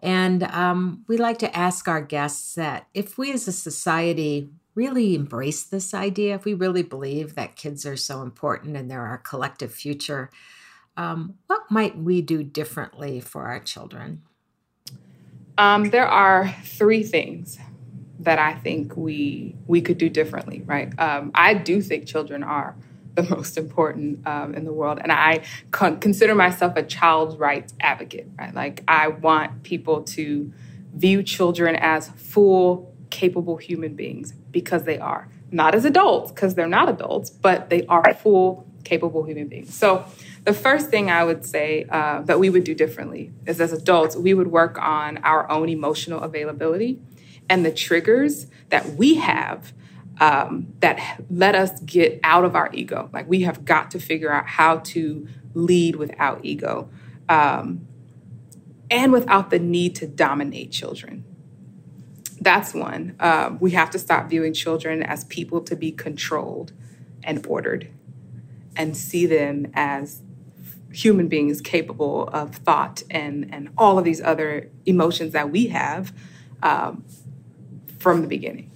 And 0.01 0.43
um, 0.43 1.05
we 1.07 1.15
like 1.15 1.37
to 1.37 1.57
ask 1.57 1.87
our 1.87 2.01
guests 2.01 2.55
that 2.55 2.89
if 2.93 3.17
we 3.17 3.31
as 3.31 3.47
a 3.47 3.53
society 3.53 4.49
really 4.75 5.15
embrace 5.15 5.63
this 5.63 5.93
idea, 5.93 6.35
if 6.35 6.43
we 6.43 6.53
really 6.53 6.83
believe 6.83 7.35
that 7.35 7.55
kids 7.55 7.85
are 7.85 7.95
so 7.95 8.23
important 8.23 8.75
and 8.75 8.91
they're 8.91 9.07
our 9.07 9.19
collective 9.19 9.73
future, 9.73 10.29
um, 10.97 11.35
what 11.47 11.71
might 11.71 11.97
we 11.97 12.21
do 12.21 12.43
differently 12.43 13.21
for 13.21 13.45
our 13.45 13.61
children? 13.61 14.23
Um, 15.57 15.91
there 15.91 16.07
are 16.07 16.53
three 16.65 17.03
things 17.03 17.57
that 18.19 18.39
I 18.39 18.53
think 18.55 18.95
we 18.95 19.55
we 19.67 19.81
could 19.81 19.97
do 19.97 20.09
differently, 20.09 20.63
right? 20.65 20.91
Um, 20.99 21.31
I 21.33 21.53
do 21.53 21.81
think 21.81 22.07
children 22.07 22.43
are 22.43 22.75
the 23.15 23.23
most 23.23 23.57
important 23.57 24.25
um, 24.27 24.53
in 24.53 24.63
the 24.63 24.73
world, 24.73 24.99
and 25.01 25.11
I 25.11 25.43
con- 25.71 25.99
consider 25.99 26.35
myself 26.35 26.73
a 26.75 26.83
child 26.83 27.39
rights 27.39 27.73
advocate, 27.79 28.27
right? 28.37 28.53
Like 28.53 28.83
I 28.87 29.07
want 29.07 29.63
people 29.63 30.03
to 30.03 30.51
view 30.93 31.23
children 31.23 31.75
as 31.75 32.09
full, 32.09 32.93
capable 33.09 33.57
human 33.57 33.95
beings 33.95 34.33
because 34.51 34.83
they 34.83 34.99
are 34.99 35.29
not 35.51 35.73
as 35.73 35.85
adults 35.85 36.31
because 36.31 36.55
they're 36.55 36.67
not 36.67 36.89
adults, 36.89 37.29
but 37.29 37.69
they 37.69 37.85
are 37.87 38.13
full, 38.13 38.67
capable 38.83 39.23
human 39.23 39.47
beings. 39.47 39.73
So. 39.73 40.05
The 40.43 40.53
first 40.53 40.89
thing 40.89 41.11
I 41.11 41.25
would 41.25 41.43
say 41.45 41.85
uh, 41.89 42.21
that 42.21 42.39
we 42.39 42.49
would 42.49 42.63
do 42.63 42.73
differently 42.73 43.33
is 43.45 43.59
as 43.59 43.73
adults, 43.73 44.15
we 44.15 44.33
would 44.33 44.47
work 44.47 44.77
on 44.81 45.17
our 45.17 45.51
own 45.51 45.67
emotional 45.67 46.21
availability 46.21 47.01
and 47.49 47.65
the 47.65 47.71
triggers 47.71 48.47
that 48.69 48.93
we 48.95 49.15
have 49.15 49.73
um, 50.19 50.73
that 50.79 51.21
let 51.29 51.55
us 51.55 51.79
get 51.81 52.19
out 52.23 52.43
of 52.43 52.55
our 52.55 52.69
ego. 52.73 53.09
Like 53.13 53.29
we 53.29 53.41
have 53.41 53.65
got 53.65 53.91
to 53.91 53.99
figure 53.99 54.31
out 54.31 54.47
how 54.47 54.79
to 54.79 55.27
lead 55.53 55.95
without 55.95 56.43
ego 56.43 56.89
um, 57.29 57.87
and 58.89 59.11
without 59.11 59.49
the 59.49 59.59
need 59.59 59.95
to 59.95 60.07
dominate 60.07 60.71
children. 60.71 61.23
That's 62.39 62.73
one. 62.73 63.15
Uh, 63.19 63.55
we 63.59 63.71
have 63.71 63.89
to 63.91 63.99
stop 63.99 64.29
viewing 64.29 64.53
children 64.53 65.01
as 65.03 65.23
people 65.25 65.61
to 65.61 65.75
be 65.75 65.91
controlled 65.91 66.71
and 67.23 67.45
ordered 67.45 67.89
and 68.75 68.95
see 68.95 69.25
them 69.25 69.71
as 69.73 70.21
human 70.91 71.27
beings 71.27 71.61
capable 71.61 72.27
of 72.29 72.55
thought 72.55 73.03
and, 73.09 73.53
and 73.53 73.69
all 73.77 73.99
of 73.99 74.05
these 74.05 74.21
other 74.21 74.69
emotions 74.85 75.33
that 75.33 75.51
we 75.51 75.67
have. 75.67 76.13
Um, 76.63 77.03
from 77.97 78.21
the 78.21 78.27
beginning. 78.27 78.71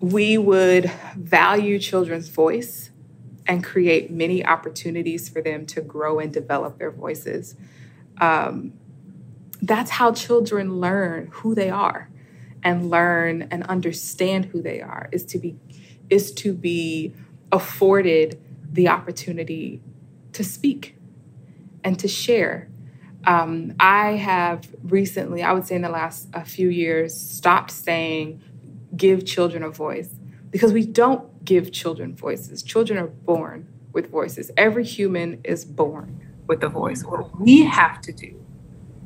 We 0.00 0.38
would 0.38 0.90
value 1.16 1.78
children's 1.78 2.28
voice 2.28 2.90
and 3.46 3.62
create 3.62 4.10
many 4.10 4.44
opportunities 4.44 5.28
for 5.28 5.40
them 5.40 5.66
to 5.66 5.80
grow 5.80 6.18
and 6.18 6.32
develop 6.32 6.78
their 6.78 6.90
voices. 6.90 7.54
Um, 8.20 8.72
that's 9.62 9.90
how 9.90 10.12
children 10.12 10.80
learn 10.80 11.28
who 11.32 11.54
they 11.54 11.70
are 11.70 12.10
and 12.62 12.90
learn 12.90 13.48
and 13.50 13.62
understand 13.64 14.46
who 14.46 14.60
they 14.60 14.80
are 14.80 15.08
is 15.12 15.24
to 15.26 15.38
be 15.38 15.56
is 16.10 16.32
to 16.32 16.52
be 16.52 17.12
afforded 17.50 18.40
the 18.72 18.88
opportunity 18.88 19.80
to 20.32 20.44
speak 20.44 20.96
and 21.82 21.98
to 21.98 22.06
share 22.06 22.68
um, 23.26 23.74
I 23.80 24.12
have 24.12 24.68
recently, 24.84 25.42
I 25.42 25.52
would 25.52 25.66
say 25.66 25.74
in 25.74 25.82
the 25.82 25.88
last 25.88 26.28
a 26.32 26.44
few 26.44 26.68
years, 26.68 27.18
stopped 27.18 27.72
saying 27.72 28.40
give 28.96 29.26
children 29.26 29.64
a 29.64 29.70
voice 29.70 30.14
because 30.50 30.72
we 30.72 30.86
don't 30.86 31.44
give 31.44 31.72
children 31.72 32.14
voices. 32.14 32.62
Children 32.62 32.98
are 33.00 33.08
born 33.08 33.68
with 33.92 34.10
voices. 34.10 34.52
Every 34.56 34.84
human 34.84 35.40
is 35.42 35.64
born 35.64 36.20
with 36.46 36.62
a 36.62 36.68
voice. 36.68 37.02
What 37.02 37.40
we 37.40 37.64
have 37.64 38.00
to 38.02 38.12
do 38.12 38.40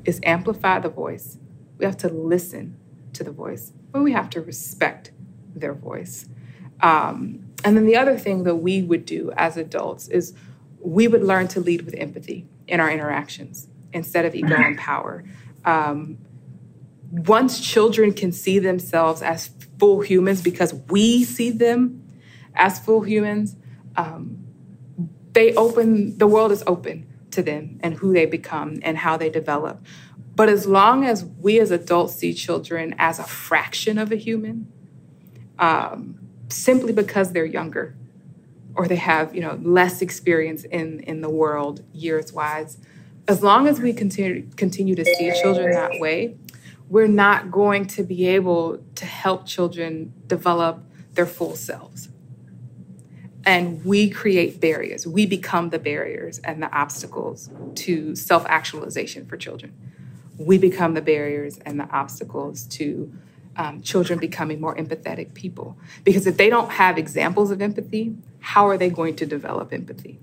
is 0.05 0.21
amplify 0.23 0.81
the 0.81 0.91
voice. 0.91 1.39
We 1.79 1.87
have 1.87 1.97
to 1.99 2.09
listen 2.09 2.77
to 3.15 3.25
the 3.25 3.33
voice, 3.33 3.73
but 3.91 4.03
we 4.03 4.13
have 4.13 4.29
to 4.31 4.43
respect 4.43 5.13
their 5.55 5.75
voice. 5.75 6.29
Um, 6.83 7.47
and 7.65 7.77
then 7.77 7.87
the 7.87 7.97
other 7.97 8.19
thing 8.19 8.45
that 8.45 8.57
we 8.57 8.83
would 8.83 9.07
do 9.07 9.33
as 9.37 9.57
adults 9.57 10.09
is 10.09 10.35
we 10.79 11.09
would 11.09 11.23
learn 11.23 11.49
to 11.49 11.61
lead 11.61 11.83
with 11.83 11.95
empathy 11.95 12.47
in 12.69 12.81
our 12.81 12.91
interactions 12.91 13.69
instead 13.93 14.25
of 14.25 14.35
ego 14.35 14.55
and 14.55 14.79
power. 14.79 15.25
Um, 15.65 16.19
once 17.11 17.61
children 17.61 18.13
can 18.13 18.33
see 18.33 18.59
themselves 18.59 19.23
as 19.23 19.51
full 19.79 20.01
humans 20.01 20.43
because 20.43 20.75
we 20.89 21.25
see 21.25 21.51
them 21.51 22.07
as 22.55 22.79
full 22.79 23.03
humans, 23.03 23.57
um, 23.97 24.39
they 25.33 25.55
open, 25.55 26.17
the 26.19 26.27
world 26.27 26.53
is 26.53 26.63
open 26.67 27.07
to 27.31 27.43
them 27.43 27.79
and 27.83 27.95
who 27.95 28.13
they 28.13 28.27
become 28.27 28.79
and 28.83 28.99
how 28.99 29.17
they 29.17 29.31
develop. 29.31 29.85
But 30.35 30.49
as 30.49 30.67
long 30.67 31.05
as 31.05 31.25
we 31.25 31.61
as 31.61 31.71
adults 31.71 32.15
see 32.15 32.33
children 32.33 32.95
as 32.99 33.19
a 33.19 33.25
fraction 33.25 33.99
of 33.99 34.13
a 34.13 34.17
human, 34.17 34.73
um, 35.59 36.19
simply 36.49 36.93
because 36.93 37.33
they're 37.33 37.45
younger 37.45 37.97
or 38.75 38.89
they 38.89 38.97
have 38.97 39.35
you 39.35 39.41
know 39.41 39.59
less 39.63 40.01
experience 40.01 40.65
in 40.65 41.01
in 41.01 41.21
the 41.21 41.31
world 41.31 41.85
years 41.93 42.33
wise 42.33 42.79
as 43.29 43.43
long 43.43 43.67
as 43.69 43.81
we 43.81 43.93
continue 43.93 44.49
continue 44.57 44.95
to 44.97 45.05
see 45.05 45.33
children 45.41 45.73
that 45.73 46.01
way, 46.01 46.37
we're 46.89 47.07
not 47.09 47.51
going 47.51 47.87
to 47.87 48.03
be 48.03 48.27
able 48.29 48.83
to 48.97 49.07
help 49.07 49.47
children 49.47 50.13
develop 50.27 50.85
their 51.15 51.27
full 51.27 51.57
selves. 51.57 52.09
and 53.45 53.85
we 53.85 54.11
create 54.11 54.61
barriers. 54.61 55.07
We 55.07 55.27
become 55.27 55.71
the 55.71 55.79
barriers 55.79 56.39
and 56.41 56.63
the 56.63 56.73
obstacles 56.77 57.51
to 57.77 58.15
self 58.17 58.45
actualization 58.47 59.27
for 59.27 59.37
children. 59.37 59.73
We 60.39 60.59
become 60.59 60.95
the 60.95 61.03
barriers 61.03 61.59
and 61.67 61.81
the 61.81 61.89
obstacles 61.91 62.65
to 62.79 63.13
um, 63.57 63.83
children 63.83 64.19
becoming 64.19 64.61
more 64.61 64.77
empathetic 64.77 65.35
people. 65.35 65.77
Because 66.05 66.27
if 66.27 66.37
they 66.37 66.51
don't 66.51 66.71
have 66.73 66.99
examples 66.99 67.51
of 67.51 67.63
empathy, 67.63 68.17
how 68.41 68.69
are 68.69 68.79
they 68.79 68.91
going 68.91 69.17
to 69.17 69.27
develop 69.27 69.73
empathy? 69.73 70.19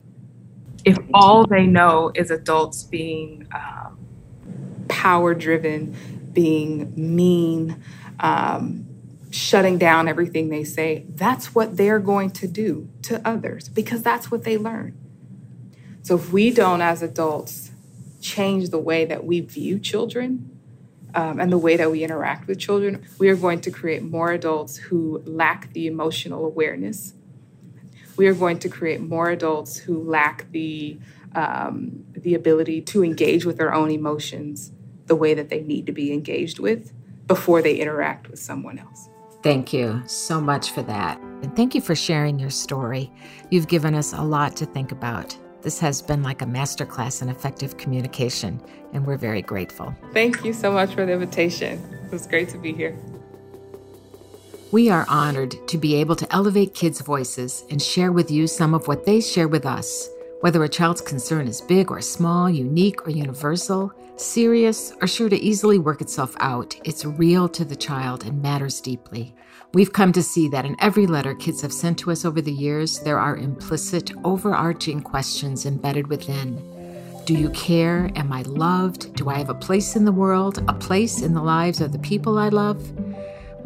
If 0.85 0.97
all 1.13 1.45
they 1.45 1.65
know 1.67 2.11
is 2.15 2.31
adults 2.31 2.83
being 2.83 3.47
um, 3.53 3.97
power 4.87 5.33
driven, 5.33 5.95
being 6.33 6.93
mean, 6.95 7.81
um, 8.19 8.85
shutting 9.29 9.77
down 9.77 10.07
everything 10.07 10.49
they 10.49 10.63
say, 10.63 11.05
that's 11.09 11.53
what 11.53 11.77
they're 11.77 11.99
going 11.99 12.31
to 12.31 12.47
do 12.47 12.89
to 13.03 13.25
others 13.27 13.69
because 13.69 14.01
that's 14.01 14.31
what 14.31 14.43
they 14.43 14.57
learn. 14.57 14.97
So 16.03 16.15
if 16.15 16.31
we 16.31 16.51
don't, 16.51 16.81
as 16.81 17.01
adults, 17.01 17.71
change 18.21 18.69
the 18.69 18.79
way 18.79 19.05
that 19.05 19.25
we 19.25 19.41
view 19.41 19.79
children 19.79 20.57
um, 21.13 21.39
and 21.39 21.51
the 21.51 21.57
way 21.57 21.77
that 21.77 21.91
we 21.91 22.03
interact 22.03 22.47
with 22.47 22.59
children, 22.59 23.05
we 23.19 23.29
are 23.29 23.35
going 23.35 23.61
to 23.61 23.71
create 23.71 24.03
more 24.03 24.31
adults 24.31 24.77
who 24.77 25.21
lack 25.25 25.73
the 25.73 25.87
emotional 25.87 26.45
awareness. 26.45 27.13
We 28.17 28.27
are 28.27 28.33
going 28.33 28.59
to 28.59 28.69
create 28.69 28.99
more 28.99 29.29
adults 29.29 29.77
who 29.77 30.03
lack 30.03 30.51
the 30.51 30.99
um, 31.35 32.03
the 32.13 32.33
ability 32.33 32.81
to 32.81 33.03
engage 33.03 33.45
with 33.45 33.57
their 33.57 33.73
own 33.73 33.91
emotions 33.91 34.71
the 35.05 35.15
way 35.15 35.33
that 35.33 35.49
they 35.49 35.61
need 35.61 35.85
to 35.85 35.91
be 35.91 36.11
engaged 36.11 36.59
with 36.59 36.93
before 37.27 37.61
they 37.61 37.75
interact 37.75 38.29
with 38.29 38.39
someone 38.39 38.79
else. 38.79 39.09
Thank 39.43 39.71
you 39.71 40.01
so 40.07 40.41
much 40.41 40.71
for 40.71 40.81
that. 40.83 41.19
And 41.19 41.55
thank 41.55 41.75
you 41.75 41.81
for 41.81 41.95
sharing 41.95 42.39
your 42.39 42.49
story. 42.49 43.11
You've 43.51 43.67
given 43.67 43.93
us 43.93 44.13
a 44.13 44.21
lot 44.21 44.55
to 44.57 44.65
think 44.65 44.91
about. 44.91 45.37
This 45.61 45.79
has 45.79 46.01
been 46.01 46.23
like 46.23 46.41
a 46.41 46.45
masterclass 46.45 47.21
in 47.21 47.29
effective 47.29 47.77
communication, 47.77 48.61
and 48.93 49.05
we're 49.05 49.17
very 49.17 49.41
grateful. 49.41 49.93
Thank 50.13 50.43
you 50.43 50.53
so 50.53 50.71
much 50.71 50.93
for 50.93 51.05
the 51.05 51.13
invitation. 51.13 51.83
It 52.05 52.11
was 52.11 52.25
great 52.25 52.49
to 52.49 52.57
be 52.57 52.73
here. 52.73 52.97
We 54.69 54.89
are 54.89 55.05
honored 55.07 55.65
to 55.69 55.77
be 55.77 55.95
able 55.95 56.17
to 56.17 56.33
elevate 56.35 56.73
kids' 56.73 56.99
voices 56.99 57.63
and 57.69 57.81
share 57.81 58.11
with 58.11 58.29
you 58.29 58.47
some 58.47 58.73
of 58.73 58.85
what 58.85 59.05
they 59.05 59.21
share 59.21 59.47
with 59.47 59.65
us. 59.65 60.09
Whether 60.41 60.61
a 60.61 60.67
child's 60.67 60.99
concern 60.99 61.47
is 61.47 61.61
big 61.61 61.89
or 61.89 62.01
small, 62.01 62.49
unique 62.49 63.07
or 63.07 63.11
universal, 63.11 63.93
serious 64.17 64.91
or 65.01 65.07
sure 65.07 65.29
to 65.29 65.39
easily 65.39 65.79
work 65.79 66.01
itself 66.01 66.35
out, 66.39 66.75
it's 66.83 67.05
real 67.05 67.47
to 67.47 67.63
the 67.63 67.77
child 67.77 68.25
and 68.25 68.41
matters 68.41 68.81
deeply. 68.81 69.33
We've 69.73 69.93
come 69.93 70.11
to 70.11 70.21
see 70.21 70.49
that 70.49 70.65
in 70.65 70.75
every 70.79 71.07
letter 71.07 71.33
kids 71.33 71.61
have 71.61 71.73
sent 71.73 71.97
to 71.99 72.11
us 72.11 72.25
over 72.25 72.41
the 72.41 72.51
years, 72.51 72.99
there 72.99 73.19
are 73.19 73.37
implicit, 73.37 74.11
overarching 74.25 75.01
questions 75.01 75.65
embedded 75.65 76.07
within. 76.07 77.23
Do 77.23 77.35
you 77.35 77.51
care? 77.51 78.11
Am 78.15 78.33
I 78.33 78.41
loved? 78.41 79.15
Do 79.15 79.29
I 79.29 79.37
have 79.37 79.49
a 79.49 79.53
place 79.53 79.95
in 79.95 80.03
the 80.03 80.11
world? 80.11 80.61
A 80.67 80.73
place 80.73 81.21
in 81.21 81.33
the 81.33 81.41
lives 81.41 81.79
of 81.79 81.93
the 81.93 81.99
people 81.99 82.37
I 82.37 82.49
love? 82.49 82.85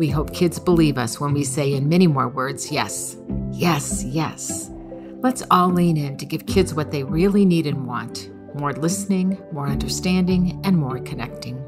We 0.02 0.10
hope 0.10 0.34
kids 0.34 0.58
believe 0.58 0.98
us 0.98 1.20
when 1.20 1.32
we 1.32 1.44
say 1.44 1.76
in 1.76 1.88
many 1.88 2.08
more 2.08 2.28
words, 2.28 2.72
yes, 2.72 3.18
yes, 3.52 4.04
yes. 4.04 4.72
Let's 5.20 5.44
all 5.52 5.70
lean 5.70 5.96
in 5.96 6.18
to 6.18 6.26
give 6.26 6.48
kids 6.48 6.74
what 6.74 6.90
they 6.90 7.04
really 7.04 7.46
need 7.46 7.68
and 7.68 7.86
want 7.86 8.32
more 8.56 8.74
listening, 8.74 9.40
more 9.52 9.68
understanding, 9.68 10.60
and 10.64 10.76
more 10.76 10.98
connecting. 11.02 11.64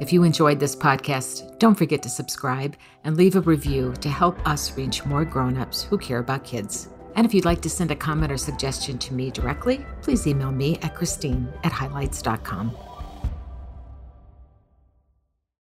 If 0.00 0.12
you 0.12 0.24
enjoyed 0.24 0.58
this 0.58 0.74
podcast, 0.74 1.60
don't 1.60 1.78
forget 1.78 2.02
to 2.02 2.08
subscribe 2.08 2.76
and 3.04 3.16
leave 3.16 3.36
a 3.36 3.40
review 3.40 3.94
to 4.00 4.08
help 4.08 4.44
us 4.44 4.76
reach 4.76 5.06
more 5.06 5.24
grown-ups 5.24 5.84
who 5.84 5.96
care 5.96 6.18
about 6.18 6.42
kids. 6.42 6.88
And 7.14 7.24
if 7.24 7.32
you'd 7.32 7.44
like 7.44 7.60
to 7.60 7.70
send 7.70 7.92
a 7.92 7.94
comment 7.94 8.32
or 8.32 8.36
suggestion 8.36 8.98
to 8.98 9.14
me 9.14 9.30
directly, 9.30 9.86
please 10.02 10.26
email 10.26 10.50
me 10.50 10.76
at 10.82 10.96
christine 10.96 11.52
at 11.62 11.70
highlights.com. 11.70 12.76